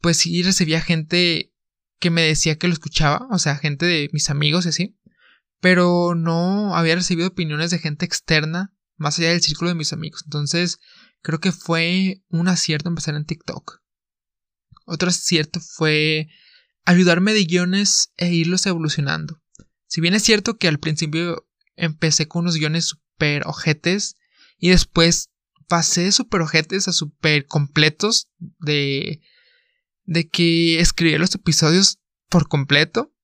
pues 0.00 0.16
sí 0.16 0.42
recibía 0.42 0.80
gente 0.80 1.52
que 1.98 2.10
me 2.10 2.22
decía 2.22 2.56
que 2.56 2.66
lo 2.66 2.72
escuchaba, 2.72 3.28
o 3.30 3.38
sea, 3.38 3.56
gente 3.56 3.84
de 3.84 4.08
mis 4.12 4.30
amigos 4.30 4.64
y 4.64 4.70
así, 4.70 4.98
pero 5.60 6.14
no 6.14 6.74
había 6.74 6.94
recibido 6.94 7.28
opiniones 7.28 7.70
de 7.70 7.78
gente 7.78 8.04
externa 8.04 8.74
más 8.96 9.18
allá 9.18 9.30
del 9.30 9.42
círculo 9.42 9.70
de 9.70 9.76
mis 9.76 9.92
amigos. 9.92 10.22
Entonces, 10.24 10.78
creo 11.22 11.40
que 11.40 11.52
fue 11.52 12.22
un 12.28 12.48
acierto 12.48 12.88
empezar 12.88 13.14
en 13.14 13.24
TikTok. 13.24 13.80
Otro 14.84 15.08
acierto 15.08 15.60
fue 15.60 16.28
ayudarme 16.84 17.32
de 17.32 17.44
guiones 17.44 18.12
e 18.16 18.32
irlos 18.32 18.66
evolucionando. 18.66 19.40
Si 19.86 20.00
bien 20.00 20.14
es 20.14 20.22
cierto 20.22 20.56
que 20.56 20.68
al 20.68 20.78
principio 20.78 21.46
empecé 21.76 22.28
con 22.28 22.42
unos 22.42 22.56
guiones 22.56 22.86
super 22.86 23.46
ojetes 23.46 24.16
y 24.58 24.70
después 24.70 25.30
pasé 25.68 26.02
de 26.02 26.12
super 26.12 26.40
ojetes 26.40 26.88
a 26.88 26.92
super 26.92 27.46
completos 27.46 28.28
de 28.58 29.20
de 30.04 30.28
que 30.28 30.80
escribía 30.80 31.20
los 31.20 31.34
episodios 31.36 32.00
por 32.28 32.48
completo 32.48 33.14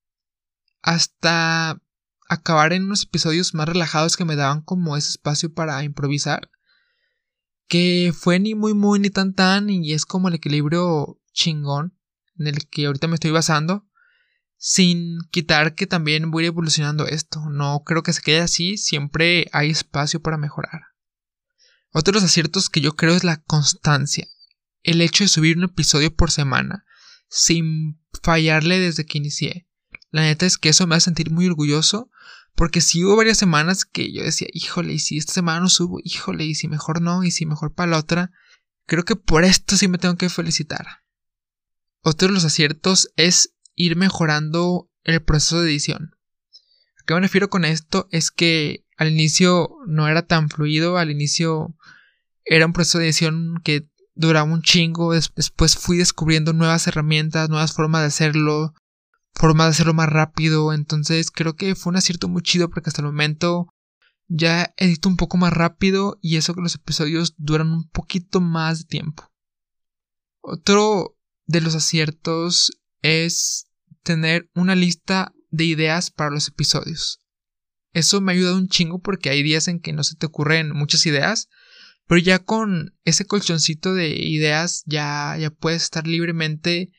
hasta 0.82 1.82
acabar 2.28 2.72
en 2.72 2.84
unos 2.84 3.04
episodios 3.04 3.54
más 3.54 3.68
relajados 3.68 4.16
que 4.16 4.24
me 4.24 4.36
daban 4.36 4.62
como 4.62 4.96
ese 4.96 5.10
espacio 5.10 5.52
para 5.52 5.82
improvisar 5.84 6.50
que 7.68 8.12
fue 8.16 8.38
ni 8.38 8.54
muy 8.54 8.74
muy 8.74 8.98
ni 8.98 9.10
tan 9.10 9.34
tan 9.34 9.70
y 9.70 9.92
es 9.92 10.06
como 10.06 10.28
el 10.28 10.34
equilibrio 10.34 11.20
chingón 11.32 11.98
en 12.38 12.48
el 12.48 12.68
que 12.68 12.86
ahorita 12.86 13.08
me 13.08 13.14
estoy 13.14 13.30
basando 13.30 13.86
sin 14.58 15.18
quitar 15.30 15.74
que 15.74 15.86
también 15.86 16.30
voy 16.30 16.46
evolucionando 16.46 17.06
esto. 17.06 17.50
No 17.50 17.82
creo 17.84 18.02
que 18.02 18.12
se 18.12 18.22
quede 18.22 18.40
así 18.40 18.76
siempre 18.76 19.48
hay 19.52 19.70
espacio 19.70 20.20
para 20.20 20.38
mejorar. 20.38 20.82
Otros 21.92 22.22
aciertos 22.22 22.70
que 22.70 22.80
yo 22.80 22.94
creo 22.94 23.14
es 23.14 23.24
la 23.24 23.42
constancia. 23.42 24.26
El 24.82 25.00
hecho 25.00 25.24
de 25.24 25.28
subir 25.28 25.56
un 25.56 25.64
episodio 25.64 26.14
por 26.14 26.30
semana 26.30 26.84
sin 27.28 28.00
fallarle 28.22 28.78
desde 28.78 29.04
que 29.04 29.18
inicié. 29.18 29.68
La 30.10 30.22
neta 30.22 30.46
es 30.46 30.58
que 30.58 30.68
eso 30.68 30.86
me 30.86 30.94
hace 30.94 31.04
sentir 31.06 31.30
muy 31.30 31.46
orgulloso 31.46 32.10
porque 32.56 32.80
si 32.80 33.04
hubo 33.04 33.16
varias 33.16 33.36
semanas 33.36 33.84
que 33.84 34.10
yo 34.12 34.22
decía, 34.22 34.48
híjole, 34.50 34.94
y 34.94 34.98
si 34.98 35.18
esta 35.18 35.34
semana 35.34 35.60
no 35.60 35.68
subo, 35.68 36.00
híjole, 36.02 36.44
y 36.44 36.54
si 36.54 36.68
mejor 36.68 37.02
no, 37.02 37.22
y 37.22 37.30
si 37.30 37.44
mejor 37.44 37.74
para 37.74 37.90
la 37.90 37.98
otra, 37.98 38.32
creo 38.86 39.04
que 39.04 39.14
por 39.14 39.44
esto 39.44 39.76
sí 39.76 39.88
me 39.88 39.98
tengo 39.98 40.16
que 40.16 40.30
felicitar. 40.30 40.86
Otro 42.00 42.28
de 42.28 42.34
los 42.34 42.46
aciertos 42.46 43.10
es 43.16 43.52
ir 43.74 43.96
mejorando 43.96 44.90
el 45.04 45.22
proceso 45.22 45.60
de 45.60 45.70
edición. 45.70 46.16
¿A 46.98 47.04
qué 47.06 47.14
me 47.14 47.20
refiero 47.20 47.50
con 47.50 47.66
esto? 47.66 48.08
Es 48.10 48.30
que 48.30 48.86
al 48.96 49.10
inicio 49.10 49.68
no 49.86 50.08
era 50.08 50.26
tan 50.26 50.48
fluido, 50.48 50.96
al 50.96 51.10
inicio 51.10 51.76
era 52.46 52.64
un 52.64 52.72
proceso 52.72 52.98
de 52.98 53.04
edición 53.04 53.60
que 53.62 53.90
duraba 54.14 54.50
un 54.50 54.62
chingo. 54.62 55.12
Después 55.12 55.76
fui 55.76 55.98
descubriendo 55.98 56.54
nuevas 56.54 56.86
herramientas, 56.86 57.50
nuevas 57.50 57.74
formas 57.74 58.00
de 58.00 58.06
hacerlo, 58.06 58.72
formas 59.38 59.66
de 59.66 59.70
hacerlo 59.70 59.94
más 59.94 60.08
rápido. 60.08 60.72
Entonces 60.72 61.30
creo 61.30 61.54
que 61.54 61.74
fue 61.74 61.90
un 61.90 61.96
acierto 61.96 62.28
muy 62.28 62.42
chido 62.42 62.68
porque 62.68 62.90
hasta 62.90 63.02
el 63.02 63.06
momento 63.06 63.68
ya 64.28 64.74
edito 64.76 65.08
un 65.08 65.16
poco 65.16 65.36
más 65.36 65.52
rápido 65.52 66.18
y 66.20 66.36
eso 66.36 66.54
que 66.54 66.62
los 66.62 66.74
episodios 66.74 67.34
duran 67.36 67.70
un 67.70 67.88
poquito 67.88 68.40
más 68.40 68.80
de 68.80 68.84
tiempo. 68.86 69.30
Otro 70.40 71.16
de 71.46 71.60
los 71.60 71.74
aciertos 71.74 72.72
es 73.02 73.68
tener 74.02 74.50
una 74.54 74.74
lista 74.74 75.32
de 75.50 75.64
ideas 75.64 76.10
para 76.10 76.30
los 76.30 76.48
episodios. 76.48 77.20
Eso 77.92 78.20
me 78.20 78.32
ha 78.32 78.34
ayudado 78.34 78.56
un 78.56 78.68
chingo 78.68 79.00
porque 79.00 79.30
hay 79.30 79.42
días 79.42 79.68
en 79.68 79.80
que 79.80 79.92
no 79.92 80.02
se 80.02 80.16
te 80.16 80.26
ocurren 80.26 80.72
muchas 80.72 81.06
ideas 81.06 81.48
pero 82.06 82.20
ya 82.20 82.38
con 82.38 82.94
ese 83.04 83.26
colchoncito 83.26 83.94
de 83.94 84.08
ideas 84.08 84.82
ya, 84.86 85.36
ya 85.38 85.50
puedes 85.50 85.82
estar 85.82 86.06
libremente 86.06 86.90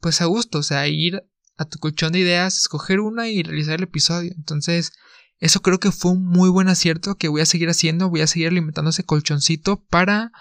pues 0.00 0.20
a 0.20 0.26
gusto, 0.26 0.58
o 0.58 0.62
sea, 0.62 0.86
ir 0.88 1.22
a 1.56 1.64
tu 1.64 1.78
colchón 1.78 2.12
de 2.12 2.20
ideas, 2.20 2.58
escoger 2.58 3.00
una 3.00 3.28
y 3.28 3.42
realizar 3.42 3.74
el 3.74 3.84
episodio. 3.84 4.32
Entonces, 4.36 4.92
eso 5.38 5.60
creo 5.60 5.78
que 5.78 5.92
fue 5.92 6.12
un 6.12 6.24
muy 6.24 6.48
buen 6.48 6.68
acierto 6.68 7.16
que 7.16 7.28
voy 7.28 7.42
a 7.42 7.46
seguir 7.46 7.68
haciendo, 7.68 8.08
voy 8.08 8.22
a 8.22 8.26
seguir 8.26 8.48
alimentando 8.48 8.90
ese 8.90 9.04
colchoncito 9.04 9.84
para 9.84 10.32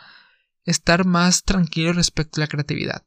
estar 0.64 1.06
más 1.06 1.44
tranquilo 1.44 1.94
respecto 1.94 2.40
a 2.40 2.44
la 2.44 2.48
creatividad, 2.48 3.06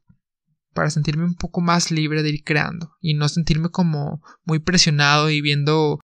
para 0.73 0.89
sentirme 0.89 1.25
un 1.25 1.35
poco 1.35 1.61
más 1.61 1.91
libre 1.91 2.23
de 2.23 2.29
ir 2.29 2.43
creando 2.43 2.95
y 3.01 3.15
no 3.15 3.27
sentirme 3.27 3.69
como 3.69 4.21
muy 4.43 4.59
presionado 4.59 5.29
y 5.29 5.41
viendo 5.41 5.99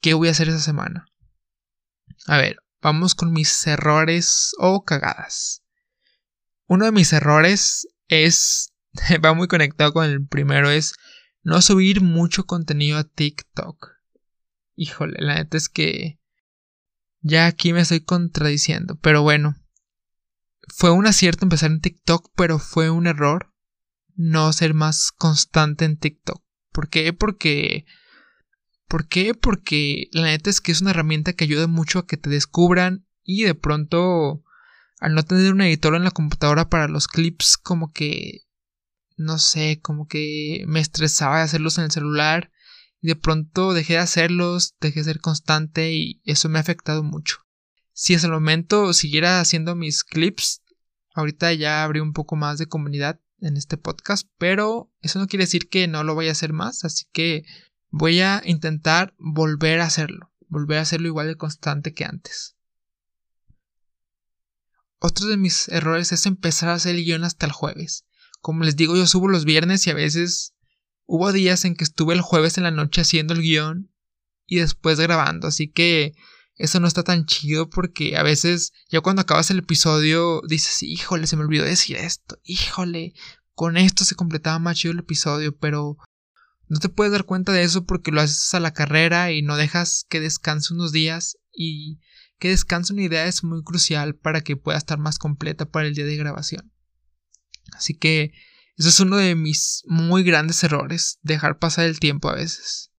qué 0.00 0.14
voy 0.14 0.28
a 0.28 0.32
hacer 0.32 0.48
esa 0.48 0.60
semana. 0.60 1.06
A 2.26 2.36
ver, 2.36 2.58
vamos 2.82 3.14
con 3.14 3.32
mis 3.32 3.66
errores 3.66 4.52
o 4.58 4.84
cagadas. 4.84 5.62
Uno 6.66 6.84
de 6.84 6.92
mis 6.92 7.12
errores 7.12 7.88
es, 8.08 8.72
va 9.24 9.34
muy 9.34 9.48
conectado 9.48 9.92
con 9.92 10.04
el 10.04 10.26
primero, 10.26 10.70
es 10.70 10.94
no 11.42 11.62
subir 11.62 12.00
mucho 12.00 12.44
contenido 12.44 12.98
a 12.98 13.04
TikTok. 13.04 13.88
Híjole, 14.74 15.16
la 15.20 15.34
neta 15.34 15.56
es 15.56 15.68
que 15.68 16.18
ya 17.20 17.46
aquí 17.46 17.72
me 17.72 17.80
estoy 17.80 18.00
contradiciendo, 18.00 18.98
pero 19.00 19.22
bueno. 19.22 19.56
Fue 20.72 20.90
un 20.90 21.06
acierto 21.06 21.44
empezar 21.44 21.70
en 21.70 21.80
TikTok, 21.80 22.32
pero 22.36 22.58
fue 22.58 22.90
un 22.90 23.06
error 23.06 23.52
no 24.14 24.52
ser 24.52 24.74
más 24.74 25.10
constante 25.10 25.84
en 25.84 25.96
TikTok. 25.96 26.42
¿Por 26.72 26.88
qué? 26.88 27.12
Porque 27.12 27.86
¿Por 28.90 29.06
qué? 29.06 29.34
Porque 29.34 30.08
la 30.10 30.24
neta 30.24 30.50
es 30.50 30.60
que 30.60 30.72
es 30.72 30.80
una 30.80 30.90
herramienta 30.90 31.32
que 31.32 31.44
ayuda 31.44 31.68
mucho 31.68 32.00
a 32.00 32.06
que 32.08 32.16
te 32.16 32.28
descubran 32.28 33.06
y 33.22 33.44
de 33.44 33.54
pronto 33.54 34.42
al 34.98 35.14
no 35.14 35.22
tener 35.22 35.52
un 35.52 35.60
editor 35.60 35.94
en 35.94 36.02
la 36.02 36.10
computadora 36.10 36.68
para 36.68 36.88
los 36.88 37.06
clips 37.06 37.56
como 37.56 37.92
que 37.92 38.40
no 39.20 39.38
sé, 39.38 39.80
como 39.80 40.06
que 40.06 40.64
me 40.66 40.80
estresaba 40.80 41.38
de 41.38 41.44
hacerlos 41.44 41.78
en 41.78 41.84
el 41.84 41.90
celular 41.90 42.50
y 43.00 43.08
de 43.08 43.16
pronto 43.16 43.72
dejé 43.72 43.94
de 43.94 44.00
hacerlos, 44.00 44.74
dejé 44.80 45.00
de 45.00 45.04
ser 45.04 45.20
constante 45.20 45.92
y 45.92 46.20
eso 46.24 46.48
me 46.48 46.58
ha 46.58 46.62
afectado 46.62 47.02
mucho. 47.02 47.38
Si 47.92 48.14
hasta 48.14 48.26
el 48.26 48.32
momento 48.32 48.92
siguiera 48.92 49.40
haciendo 49.40 49.74
mis 49.74 50.04
clips, 50.04 50.62
ahorita 51.14 51.52
ya 51.52 51.84
habría 51.84 52.02
un 52.02 52.12
poco 52.12 52.36
más 52.36 52.58
de 52.58 52.66
comunidad 52.66 53.20
en 53.40 53.56
este 53.56 53.76
podcast, 53.76 54.28
pero 54.38 54.92
eso 55.00 55.18
no 55.18 55.26
quiere 55.26 55.44
decir 55.44 55.68
que 55.68 55.88
no 55.88 56.04
lo 56.04 56.14
vaya 56.14 56.30
a 56.30 56.32
hacer 56.32 56.52
más, 56.52 56.84
así 56.84 57.06
que 57.12 57.44
Voy 57.92 58.20
a 58.20 58.40
intentar 58.44 59.14
volver 59.18 59.80
a 59.80 59.86
hacerlo, 59.86 60.32
volver 60.46 60.78
a 60.78 60.82
hacerlo 60.82 61.08
igual 61.08 61.26
de 61.26 61.36
constante 61.36 61.92
que 61.92 62.04
antes. 62.04 62.56
Otro 65.00 65.26
de 65.26 65.36
mis 65.36 65.68
errores 65.68 66.12
es 66.12 66.24
empezar 66.26 66.68
a 66.68 66.74
hacer 66.74 66.94
el 66.94 67.04
guion 67.04 67.24
hasta 67.24 67.46
el 67.46 67.52
jueves. 67.52 68.06
Como 68.40 68.64
les 68.64 68.76
digo, 68.76 68.96
yo 68.96 69.06
subo 69.06 69.28
los 69.28 69.44
viernes 69.44 69.86
y 69.86 69.90
a 69.90 69.94
veces 69.94 70.54
hubo 71.06 71.32
días 71.32 71.64
en 71.64 71.74
que 71.74 71.84
estuve 71.84 72.14
el 72.14 72.20
jueves 72.20 72.56
en 72.56 72.64
la 72.64 72.70
noche 72.70 73.00
haciendo 73.00 73.34
el 73.34 73.42
guion 73.42 73.90
y 74.46 74.56
después 74.56 74.98
grabando, 74.98 75.48
así 75.48 75.68
que 75.68 76.14
eso 76.56 76.78
no 76.78 76.86
está 76.86 77.02
tan 77.02 77.24
chido 77.24 77.70
porque 77.70 78.16
a 78.16 78.22
veces 78.22 78.72
ya 78.90 79.00
cuando 79.00 79.22
acabas 79.22 79.50
el 79.50 79.60
episodio 79.60 80.42
dices, 80.46 80.82
híjole, 80.82 81.26
se 81.26 81.36
me 81.36 81.44
olvidó 81.44 81.64
decir 81.64 81.96
esto, 81.96 82.38
híjole, 82.44 83.14
con 83.54 83.76
esto 83.76 84.04
se 84.04 84.14
completaba 84.14 84.58
más 84.58 84.76
chido 84.76 84.92
el 84.92 84.98
episodio, 85.00 85.56
pero 85.56 85.96
no 86.68 86.78
te 86.78 86.88
puedes 86.88 87.12
dar 87.12 87.24
cuenta 87.24 87.52
de 87.52 87.62
eso 87.62 87.84
porque 87.84 88.12
lo 88.12 88.20
haces 88.20 88.54
a 88.54 88.60
la 88.60 88.72
carrera 88.72 89.32
y 89.32 89.42
no 89.42 89.56
dejas 89.56 90.06
que 90.08 90.20
descanse 90.20 90.72
unos 90.72 90.92
días 90.92 91.36
y 91.52 91.98
que 92.38 92.48
descanse 92.48 92.92
una 92.92 93.02
idea 93.02 93.26
es 93.26 93.42
muy 93.42 93.62
crucial 93.62 94.14
para 94.14 94.40
que 94.40 94.56
pueda 94.56 94.78
estar 94.78 94.98
más 94.98 95.18
completa 95.18 95.66
para 95.66 95.88
el 95.88 95.94
día 95.94 96.04
de 96.04 96.16
grabación. 96.16 96.72
Así 97.72 97.94
que 97.94 98.32
eso 98.76 98.88
es 98.88 99.00
uno 99.00 99.16
de 99.16 99.34
mis 99.34 99.82
muy 99.86 100.22
grandes 100.22 100.62
errores, 100.64 101.18
dejar 101.22 101.58
pasar 101.58 101.86
el 101.86 102.00
tiempo 102.00 102.28
a 102.28 102.34
veces. 102.34 102.90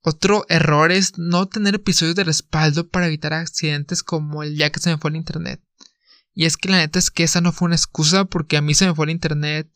Otro 0.00 0.44
error 0.48 0.92
es 0.92 1.16
no 1.16 1.48
tener 1.48 1.76
episodios 1.76 2.14
de 2.14 2.24
respaldo 2.24 2.88
para 2.88 3.06
evitar 3.06 3.32
accidentes 3.32 4.02
como 4.02 4.42
el 4.42 4.56
día 4.56 4.70
que 4.70 4.80
se 4.80 4.90
me 4.90 4.98
fue 4.98 5.10
el 5.10 5.16
internet. 5.16 5.62
Y 6.34 6.44
es 6.44 6.56
que 6.56 6.68
la 6.68 6.78
neta 6.78 6.98
es 6.98 7.10
que 7.10 7.22
esa 7.22 7.40
no 7.40 7.52
fue 7.52 7.66
una 7.66 7.76
excusa 7.76 8.24
porque 8.24 8.56
a 8.56 8.60
mí 8.60 8.74
se 8.74 8.86
me 8.86 8.94
fue 8.94 9.06
el 9.06 9.12
internet 9.12 9.70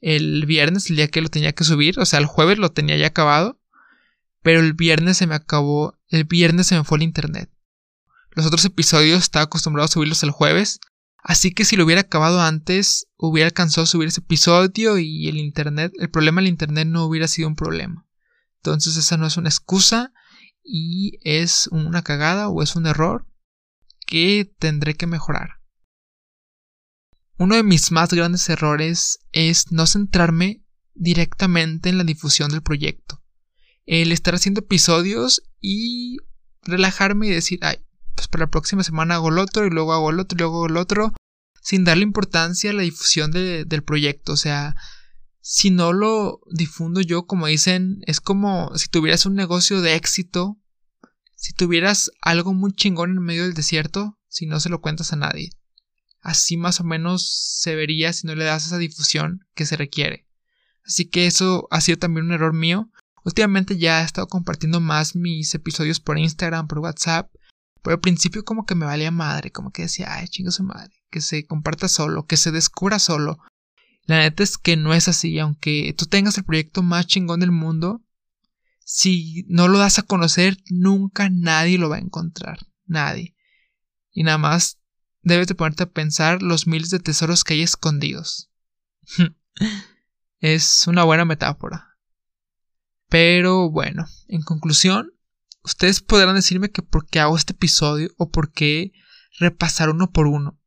el 0.00 0.46
viernes, 0.46 0.90
el 0.90 0.96
día 0.96 1.08
que 1.08 1.20
lo 1.20 1.28
tenía 1.28 1.52
que 1.52 1.64
subir, 1.64 1.98
o 1.98 2.04
sea, 2.04 2.18
el 2.18 2.26
jueves 2.26 2.58
lo 2.58 2.70
tenía 2.70 2.96
ya 2.96 3.08
acabado, 3.08 3.60
pero 4.42 4.60
el 4.60 4.74
viernes 4.74 5.16
se 5.16 5.26
me 5.26 5.34
acabó, 5.34 5.98
el 6.08 6.24
viernes 6.24 6.68
se 6.68 6.76
me 6.76 6.84
fue 6.84 6.98
el 6.98 7.02
internet. 7.02 7.50
Los 8.30 8.46
otros 8.46 8.64
episodios 8.64 9.22
estaba 9.22 9.44
acostumbrado 9.44 9.86
a 9.86 9.88
subirlos 9.88 10.22
el 10.22 10.30
jueves, 10.30 10.80
Así 11.28 11.50
que 11.50 11.64
si 11.64 11.74
lo 11.74 11.84
hubiera 11.84 12.02
acabado 12.02 12.40
antes, 12.40 13.08
hubiera 13.16 13.48
alcanzado 13.48 13.82
a 13.82 13.86
subir 13.86 14.06
ese 14.06 14.20
episodio 14.20 14.96
y 14.96 15.26
el 15.26 15.38
internet, 15.38 15.92
el 15.98 16.08
problema 16.08 16.40
del 16.40 16.48
internet 16.48 16.86
no 16.86 17.04
hubiera 17.04 17.26
sido 17.26 17.48
un 17.48 17.56
problema. 17.56 18.06
Entonces 18.58 18.96
esa 18.96 19.16
no 19.16 19.26
es 19.26 19.36
una 19.36 19.48
excusa 19.48 20.12
y 20.62 21.18
es 21.22 21.66
una 21.72 22.02
cagada 22.02 22.48
o 22.48 22.62
es 22.62 22.76
un 22.76 22.86
error 22.86 23.26
que 24.06 24.54
tendré 24.60 24.94
que 24.94 25.08
mejorar. 25.08 25.60
Uno 27.38 27.56
de 27.56 27.64
mis 27.64 27.90
más 27.90 28.12
grandes 28.12 28.48
errores 28.48 29.18
es 29.32 29.72
no 29.72 29.88
centrarme 29.88 30.62
directamente 30.94 31.88
en 31.88 31.98
la 31.98 32.04
difusión 32.04 32.52
del 32.52 32.62
proyecto. 32.62 33.20
El 33.84 34.12
estar 34.12 34.36
haciendo 34.36 34.60
episodios 34.60 35.42
y 35.60 36.18
relajarme 36.62 37.26
y 37.26 37.30
decir, 37.30 37.58
ay, 37.62 37.84
pues 38.16 38.26
para 38.26 38.46
la 38.46 38.50
próxima 38.50 38.82
semana 38.82 39.14
hago 39.14 39.28
el 39.28 39.38
otro 39.38 39.66
y 39.66 39.70
luego 39.70 39.92
hago 39.92 40.10
el 40.10 40.18
otro 40.18 40.36
y 40.36 40.40
luego 40.40 40.56
hago 40.56 40.66
el 40.66 40.76
otro, 40.76 41.12
sin 41.62 41.84
darle 41.84 42.02
importancia 42.02 42.70
a 42.70 42.74
la 42.74 42.82
difusión 42.82 43.30
del 43.30 43.82
proyecto. 43.84 44.32
O 44.32 44.36
sea, 44.36 44.74
si 45.40 45.70
no 45.70 45.92
lo 45.92 46.40
difundo 46.50 47.00
yo, 47.00 47.26
como 47.26 47.46
dicen, 47.46 48.00
es 48.06 48.20
como 48.20 48.76
si 48.76 48.88
tuvieras 48.88 49.26
un 49.26 49.34
negocio 49.34 49.80
de 49.80 49.94
éxito, 49.94 50.58
si 51.36 51.52
tuvieras 51.52 52.10
algo 52.22 52.54
muy 52.54 52.72
chingón 52.72 53.10
en 53.10 53.22
medio 53.22 53.44
del 53.44 53.54
desierto, 53.54 54.18
si 54.28 54.46
no 54.46 54.58
se 54.58 54.70
lo 54.70 54.80
cuentas 54.80 55.12
a 55.12 55.16
nadie. 55.16 55.50
Así 56.20 56.56
más 56.56 56.80
o 56.80 56.84
menos 56.84 57.60
se 57.60 57.76
vería 57.76 58.12
si 58.12 58.26
no 58.26 58.34
le 58.34 58.44
das 58.44 58.66
esa 58.66 58.78
difusión 58.78 59.46
que 59.54 59.66
se 59.66 59.76
requiere. 59.76 60.26
Así 60.84 61.04
que 61.08 61.26
eso 61.26 61.68
ha 61.70 61.80
sido 61.80 61.98
también 61.98 62.26
un 62.26 62.32
error 62.32 62.52
mío. 62.52 62.90
Últimamente 63.24 63.76
ya 63.76 64.02
he 64.02 64.04
estado 64.04 64.28
compartiendo 64.28 64.80
más 64.80 65.14
mis 65.14 65.54
episodios 65.54 66.00
por 66.00 66.18
Instagram, 66.18 66.68
por 66.68 66.78
WhatsApp. 66.78 67.30
Pero 67.86 67.94
al 67.94 68.00
principio 68.00 68.44
como 68.44 68.66
que 68.66 68.74
me 68.74 68.84
valía 68.84 69.12
madre, 69.12 69.52
como 69.52 69.70
que 69.70 69.82
decía, 69.82 70.12
ay, 70.12 70.26
chingo 70.26 70.50
su 70.50 70.64
madre, 70.64 70.92
que 71.08 71.20
se 71.20 71.46
comparta 71.46 71.86
solo, 71.86 72.26
que 72.26 72.36
se 72.36 72.50
descubra 72.50 72.98
solo. 72.98 73.38
La 74.06 74.18
neta 74.18 74.42
es 74.42 74.58
que 74.58 74.76
no 74.76 74.92
es 74.92 75.06
así, 75.06 75.38
aunque 75.38 75.94
tú 75.96 76.06
tengas 76.06 76.36
el 76.36 76.42
proyecto 76.42 76.82
más 76.82 77.06
chingón 77.06 77.38
del 77.38 77.52
mundo, 77.52 78.02
si 78.84 79.44
no 79.46 79.68
lo 79.68 79.78
das 79.78 80.00
a 80.00 80.02
conocer, 80.02 80.58
nunca 80.68 81.30
nadie 81.30 81.78
lo 81.78 81.88
va 81.88 81.94
a 81.94 82.00
encontrar, 82.00 82.58
nadie. 82.86 83.36
Y 84.10 84.24
nada 84.24 84.38
más 84.38 84.80
debes 85.22 85.46
de 85.46 85.54
ponerte 85.54 85.84
a 85.84 85.90
pensar 85.90 86.42
los 86.42 86.66
miles 86.66 86.90
de 86.90 86.98
tesoros 86.98 87.44
que 87.44 87.54
hay 87.54 87.62
escondidos. 87.62 88.50
es 90.40 90.88
una 90.88 91.04
buena 91.04 91.24
metáfora. 91.24 91.96
Pero 93.08 93.70
bueno, 93.70 94.06
en 94.26 94.42
conclusión, 94.42 95.12
ustedes 95.66 96.00
podrán 96.00 96.36
decirme 96.36 96.70
que 96.70 96.80
por 96.80 97.08
qué 97.08 97.18
hago 97.18 97.36
este 97.36 97.52
episodio 97.52 98.10
o 98.16 98.30
por 98.30 98.52
qué 98.52 98.92
repasar 99.38 99.90
uno 99.90 100.12
por 100.12 100.28
uno. 100.28 100.60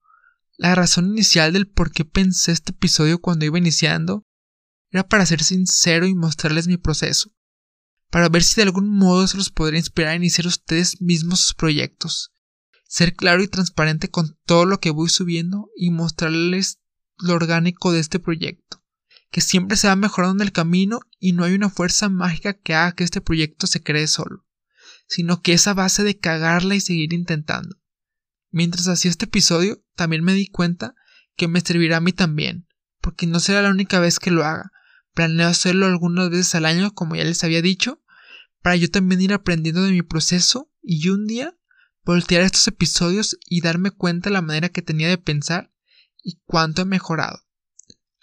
La 0.57 0.75
razón 0.75 1.07
inicial 1.07 1.53
del 1.53 1.67
por 1.67 1.91
qué 1.91 2.03
pensé 2.03 2.51
este 2.51 2.73
episodio 2.73 3.19
cuando 3.19 3.45
iba 3.45 3.57
iniciando 3.57 4.27
era 4.91 5.07
para 5.07 5.25
ser 5.25 5.41
sincero 5.41 6.05
y 6.05 6.15
mostrarles 6.15 6.67
mi 6.67 6.75
proceso, 6.75 7.31
para 8.09 8.27
ver 8.27 8.43
si 8.43 8.55
de 8.55 8.63
algún 8.63 8.89
modo 8.89 9.25
se 9.27 9.37
los 9.37 9.51
podría 9.51 9.79
inspirar 9.79 10.11
a 10.11 10.15
iniciar 10.15 10.47
ustedes 10.47 11.01
mismos 11.01 11.39
sus 11.39 11.53
proyectos, 11.53 12.33
ser 12.85 13.15
claro 13.15 13.41
y 13.41 13.47
transparente 13.47 14.09
con 14.09 14.37
todo 14.45 14.65
lo 14.65 14.81
que 14.81 14.91
voy 14.91 15.07
subiendo 15.07 15.69
y 15.77 15.91
mostrarles 15.91 16.79
lo 17.19 17.35
orgánico 17.35 17.93
de 17.93 18.01
este 18.01 18.19
proyecto, 18.19 18.83
que 19.31 19.39
siempre 19.39 19.77
se 19.77 19.87
va 19.87 19.95
mejorando 19.95 20.43
en 20.43 20.47
el 20.47 20.51
camino 20.51 20.99
y 21.19 21.31
no 21.31 21.45
hay 21.45 21.53
una 21.53 21.69
fuerza 21.69 22.09
mágica 22.09 22.53
que 22.53 22.73
haga 22.73 22.91
que 22.91 23.05
este 23.05 23.21
proyecto 23.21 23.65
se 23.65 23.81
cree 23.81 24.07
solo, 24.07 24.48
sino 25.09 25.41
que 25.41 25.53
es 25.53 25.65
base 25.65 26.03
de 26.03 26.19
cagarla 26.19 26.75
y 26.75 26.81
seguir 26.81 27.13
intentando. 27.13 27.75
Mientras 28.51 28.87
hacía 28.87 29.09
este 29.09 29.25
episodio, 29.25 29.83
también 29.95 30.23
me 30.23 30.33
di 30.33 30.47
cuenta 30.47 30.95
que 31.35 31.47
me 31.47 31.61
servirá 31.61 31.97
a 31.97 32.01
mí 32.01 32.13
también, 32.13 32.67
porque 33.01 33.25
no 33.25 33.39
será 33.39 33.63
la 33.63 33.71
única 33.71 33.99
vez 33.99 34.19
que 34.19 34.29
lo 34.29 34.45
haga. 34.45 34.71
Planeo 35.15 35.47
hacerlo 35.47 35.87
algunas 35.87 36.29
veces 36.29 36.53
al 36.53 36.65
año, 36.65 36.93
como 36.93 37.15
ya 37.15 37.23
les 37.23 37.43
había 37.43 37.63
dicho, 37.63 38.03
para 38.61 38.75
yo 38.75 38.89
también 38.91 39.21
ir 39.21 39.33
aprendiendo 39.33 39.81
de 39.81 39.91
mi 39.91 40.03
proceso 40.03 40.71
y 40.81 41.09
un 41.09 41.25
día 41.25 41.57
voltear 42.05 42.43
estos 42.43 42.67
episodios 42.67 43.37
y 43.47 43.61
darme 43.61 43.91
cuenta 43.91 44.29
de 44.29 44.33
la 44.33 44.41
manera 44.41 44.69
que 44.69 44.83
tenía 44.83 45.09
de 45.09 45.17
pensar 45.17 45.73
y 46.21 46.39
cuánto 46.45 46.83
he 46.83 46.85
mejorado. 46.85 47.39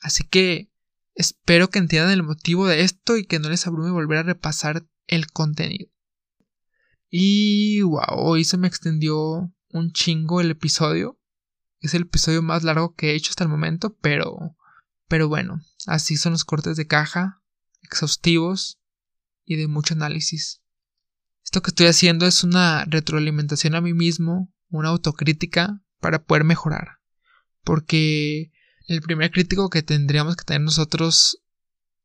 Así 0.02 0.22
que 0.24 0.70
espero 1.14 1.68
que 1.68 1.80
entiendan 1.80 2.12
el 2.12 2.22
motivo 2.22 2.68
de 2.68 2.82
esto 2.82 3.16
y 3.16 3.26
que 3.26 3.40
no 3.40 3.48
les 3.48 3.66
abrume 3.66 3.90
volver 3.90 4.18
a 4.18 4.22
repasar 4.22 4.86
el 5.08 5.26
contenido. 5.26 5.90
Y 7.08 7.82
wow, 7.82 8.02
hoy 8.16 8.44
se 8.44 8.56
me 8.56 8.68
extendió 8.68 9.52
un 9.70 9.92
chingo 9.92 10.40
el 10.40 10.50
episodio. 10.50 11.20
Es 11.80 11.94
el 11.94 12.02
episodio 12.02 12.42
más 12.42 12.64
largo 12.64 12.94
que 12.94 13.10
he 13.10 13.14
hecho 13.14 13.30
hasta 13.30 13.44
el 13.44 13.50
momento, 13.50 13.96
pero 14.00 14.56
pero 15.08 15.28
bueno, 15.28 15.60
así 15.86 16.16
son 16.16 16.32
los 16.32 16.44
cortes 16.44 16.76
de 16.76 16.86
caja, 16.86 17.42
exhaustivos 17.82 18.80
y 19.44 19.56
de 19.56 19.68
mucho 19.68 19.94
análisis. 19.94 20.62
Esto 21.44 21.62
que 21.62 21.70
estoy 21.70 21.86
haciendo 21.86 22.26
es 22.26 22.42
una 22.42 22.84
retroalimentación 22.86 23.76
a 23.76 23.80
mí 23.80 23.94
mismo, 23.94 24.52
una 24.68 24.88
autocrítica 24.88 25.80
para 26.00 26.24
poder 26.24 26.42
mejorar. 26.42 26.98
Porque 27.62 28.52
el 28.88 29.00
primer 29.00 29.30
crítico 29.30 29.70
que 29.70 29.82
tendríamos 29.82 30.34
que 30.36 30.44
tener 30.44 30.62
nosotros 30.62 31.40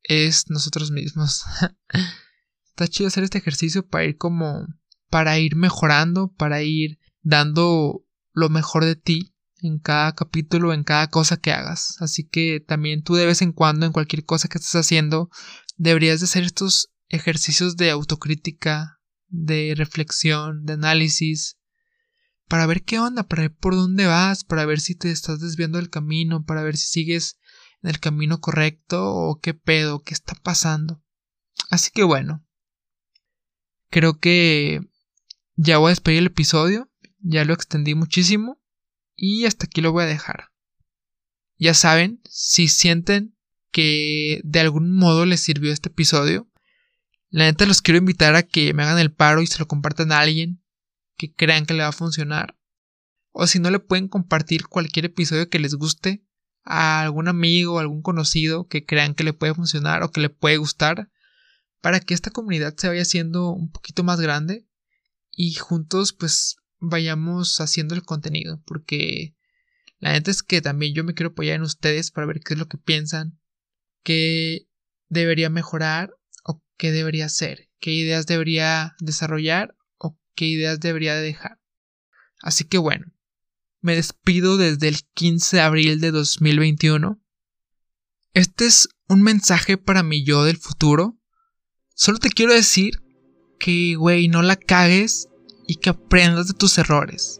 es 0.03 0.49
nosotros 0.49 0.91
mismos. 0.91 1.43
Está 2.69 2.87
chido 2.87 3.07
hacer 3.07 3.23
este 3.23 3.39
ejercicio 3.39 3.87
para 3.87 4.05
ir 4.05 4.17
como 4.17 4.67
para 5.11 5.37
ir 5.37 5.55
mejorando, 5.55 6.33
para 6.33 6.63
ir 6.63 6.97
dando 7.21 8.03
lo 8.33 8.49
mejor 8.49 8.85
de 8.85 8.95
ti 8.95 9.35
en 9.61 9.77
cada 9.77 10.15
capítulo, 10.15 10.73
en 10.73 10.83
cada 10.83 11.09
cosa 11.09 11.37
que 11.37 11.51
hagas. 11.51 11.97
Así 11.99 12.27
que 12.27 12.59
también 12.59 13.03
tú 13.03 13.15
de 13.15 13.25
vez 13.27 13.41
en 13.43 13.51
cuando, 13.51 13.85
en 13.85 13.91
cualquier 13.91 14.25
cosa 14.25 14.47
que 14.47 14.57
estés 14.57 14.75
haciendo, 14.75 15.29
deberías 15.77 16.21
de 16.21 16.25
hacer 16.25 16.43
estos 16.43 16.91
ejercicios 17.09 17.75
de 17.75 17.91
autocrítica, 17.91 19.01
de 19.27 19.73
reflexión, 19.75 20.63
de 20.65 20.73
análisis, 20.73 21.57
para 22.47 22.65
ver 22.65 22.83
qué 22.83 22.99
onda, 22.99 23.23
para 23.23 23.43
ver 23.43 23.55
por 23.55 23.75
dónde 23.75 24.07
vas, 24.07 24.45
para 24.45 24.65
ver 24.65 24.79
si 24.79 24.95
te 24.95 25.11
estás 25.11 25.41
desviando 25.41 25.77
del 25.77 25.89
camino, 25.89 26.45
para 26.45 26.63
ver 26.63 26.77
si 26.77 26.87
sigues 26.87 27.37
en 27.83 27.89
el 27.89 27.99
camino 27.99 28.39
correcto 28.39 29.13
o 29.13 29.39
qué 29.41 29.53
pedo, 29.53 30.03
qué 30.03 30.13
está 30.13 30.35
pasando. 30.35 31.03
Así 31.69 31.91
que 31.91 32.03
bueno, 32.03 32.45
creo 33.89 34.19
que 34.19 34.81
ya 35.63 35.77
voy 35.77 35.89
a 35.89 35.91
despedir 35.91 36.19
el 36.19 36.27
episodio, 36.27 36.89
ya 37.19 37.45
lo 37.45 37.53
extendí 37.53 37.93
muchísimo 37.93 38.59
y 39.15 39.45
hasta 39.45 39.67
aquí 39.67 39.81
lo 39.81 39.91
voy 39.91 40.03
a 40.03 40.07
dejar. 40.07 40.49
Ya 41.57 41.75
saben, 41.75 42.19
si 42.27 42.67
sienten 42.67 43.37
que 43.71 44.41
de 44.43 44.59
algún 44.59 44.91
modo 44.95 45.27
les 45.27 45.41
sirvió 45.41 45.71
este 45.71 45.89
episodio, 45.89 46.49
la 47.29 47.45
neta 47.45 47.67
los 47.67 47.83
quiero 47.83 47.99
invitar 47.99 48.35
a 48.35 48.41
que 48.41 48.73
me 48.73 48.81
hagan 48.81 48.97
el 48.97 49.13
paro 49.13 49.43
y 49.43 49.47
se 49.47 49.59
lo 49.59 49.67
compartan 49.67 50.11
a 50.11 50.19
alguien 50.19 50.63
que 51.15 51.31
crean 51.31 51.67
que 51.67 51.75
le 51.75 51.83
va 51.83 51.89
a 51.89 51.93
funcionar. 51.93 52.57
O 53.31 53.45
si 53.45 53.59
no 53.59 53.69
le 53.69 53.79
pueden 53.79 54.07
compartir 54.07 54.65
cualquier 54.65 55.05
episodio 55.05 55.47
que 55.47 55.59
les 55.59 55.75
guste 55.75 56.25
a 56.63 57.01
algún 57.01 57.27
amigo 57.27 57.75
o 57.75 57.79
algún 57.79 58.01
conocido 58.01 58.67
que 58.67 58.83
crean 58.83 59.13
que 59.13 59.23
le 59.23 59.33
puede 59.33 59.53
funcionar 59.53 60.01
o 60.01 60.11
que 60.11 60.21
le 60.21 60.29
puede 60.29 60.57
gustar 60.57 61.11
para 61.81 61.99
que 61.99 62.15
esta 62.15 62.31
comunidad 62.31 62.75
se 62.77 62.87
vaya 62.87 63.03
haciendo 63.03 63.51
un 63.51 63.71
poquito 63.71 64.03
más 64.03 64.19
grande 64.19 64.65
y 65.49 65.53
juntos 65.53 66.13
pues 66.13 66.57
vayamos 66.79 67.59
haciendo 67.59 67.95
el 67.95 68.03
contenido 68.03 68.61
porque 68.65 69.35
la 69.99 70.13
neta 70.13 70.31
es 70.31 70.43
que 70.43 70.61
también 70.61 70.93
yo 70.93 71.03
me 71.03 71.13
quiero 71.13 71.31
apoyar 71.31 71.55
en 71.55 71.61
ustedes 71.61 72.11
para 72.11 72.27
ver 72.27 72.41
qué 72.41 72.53
es 72.53 72.59
lo 72.59 72.67
que 72.67 72.77
piensan, 72.77 73.39
qué 74.03 74.67
debería 75.09 75.49
mejorar 75.49 76.11
qué 76.81 76.91
debería 76.91 77.27
hacer, 77.27 77.69
qué 77.79 77.93
ideas 77.93 78.25
debería 78.25 78.95
desarrollar 78.99 79.77
o 79.99 80.17
qué 80.33 80.45
ideas 80.45 80.79
debería 80.79 81.13
dejar. 81.13 81.59
Así 82.41 82.63
que 82.63 82.79
bueno, 82.79 83.05
me 83.81 83.95
despido 83.95 84.57
desde 84.57 84.87
el 84.87 85.03
15 85.13 85.57
de 85.57 85.61
abril 85.61 86.01
de 86.01 86.09
2021. 86.09 87.21
Este 88.33 88.65
es 88.65 88.89
un 89.07 89.21
mensaje 89.21 89.77
para 89.77 90.01
mi 90.01 90.25
yo 90.25 90.43
del 90.43 90.57
futuro. 90.57 91.19
Solo 91.93 92.17
te 92.17 92.31
quiero 92.31 92.51
decir 92.51 92.95
que, 93.59 93.93
güey, 93.93 94.27
no 94.27 94.41
la 94.41 94.55
cagues 94.55 95.27
y 95.71 95.75
que 95.75 95.89
aprendas 95.89 96.49
de 96.49 96.53
tus 96.53 96.77
errores. 96.77 97.39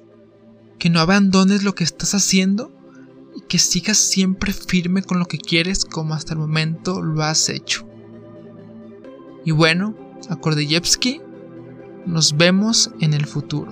Que 0.80 0.90
no 0.90 1.02
abandones 1.02 1.64
lo 1.64 1.76
que 1.76 1.84
estás 1.84 2.14
haciendo 2.14 2.72
y 3.36 3.42
que 3.42 3.60
sigas 3.60 3.98
siempre 3.98 4.54
firme 4.54 5.04
con 5.04 5.20
lo 5.20 5.26
que 5.26 5.38
quieres 5.38 5.84
como 5.84 6.14
hasta 6.14 6.32
el 6.32 6.40
momento 6.40 7.02
lo 7.02 7.24
has 7.24 7.50
hecho. 7.50 7.86
Y 9.44 9.52
bueno, 9.52 9.98
a 10.30 10.38
nos 12.06 12.38
vemos 12.38 12.92
en 13.02 13.14
el 13.14 13.26
futuro. 13.26 13.70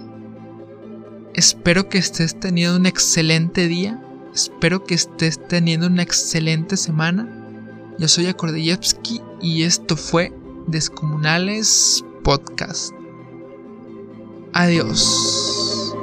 Espero 1.36 1.88
que 1.88 1.98
estés 1.98 2.38
teniendo 2.38 2.76
un 2.76 2.86
excelente 2.86 3.70
día. 3.70 4.04
Espero 4.34 4.84
que 4.84 4.96
estés 4.96 5.40
teniendo 5.48 5.88
una 5.88 6.04
excelente 6.04 6.76
semana. 6.76 7.96
Yo 7.98 8.10
soy 8.10 8.26
Akordeyevsky 8.26 9.22
y 9.42 9.64
esto 9.64 9.96
fue 9.96 10.34
Descomunales 10.68 12.04
Podcast. 12.26 12.99
Adiós. 14.54 15.94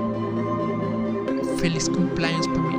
Feliz 1.59 1.89
cumpleaños 1.89 2.47
para 2.49 2.61
mí. 2.61 2.76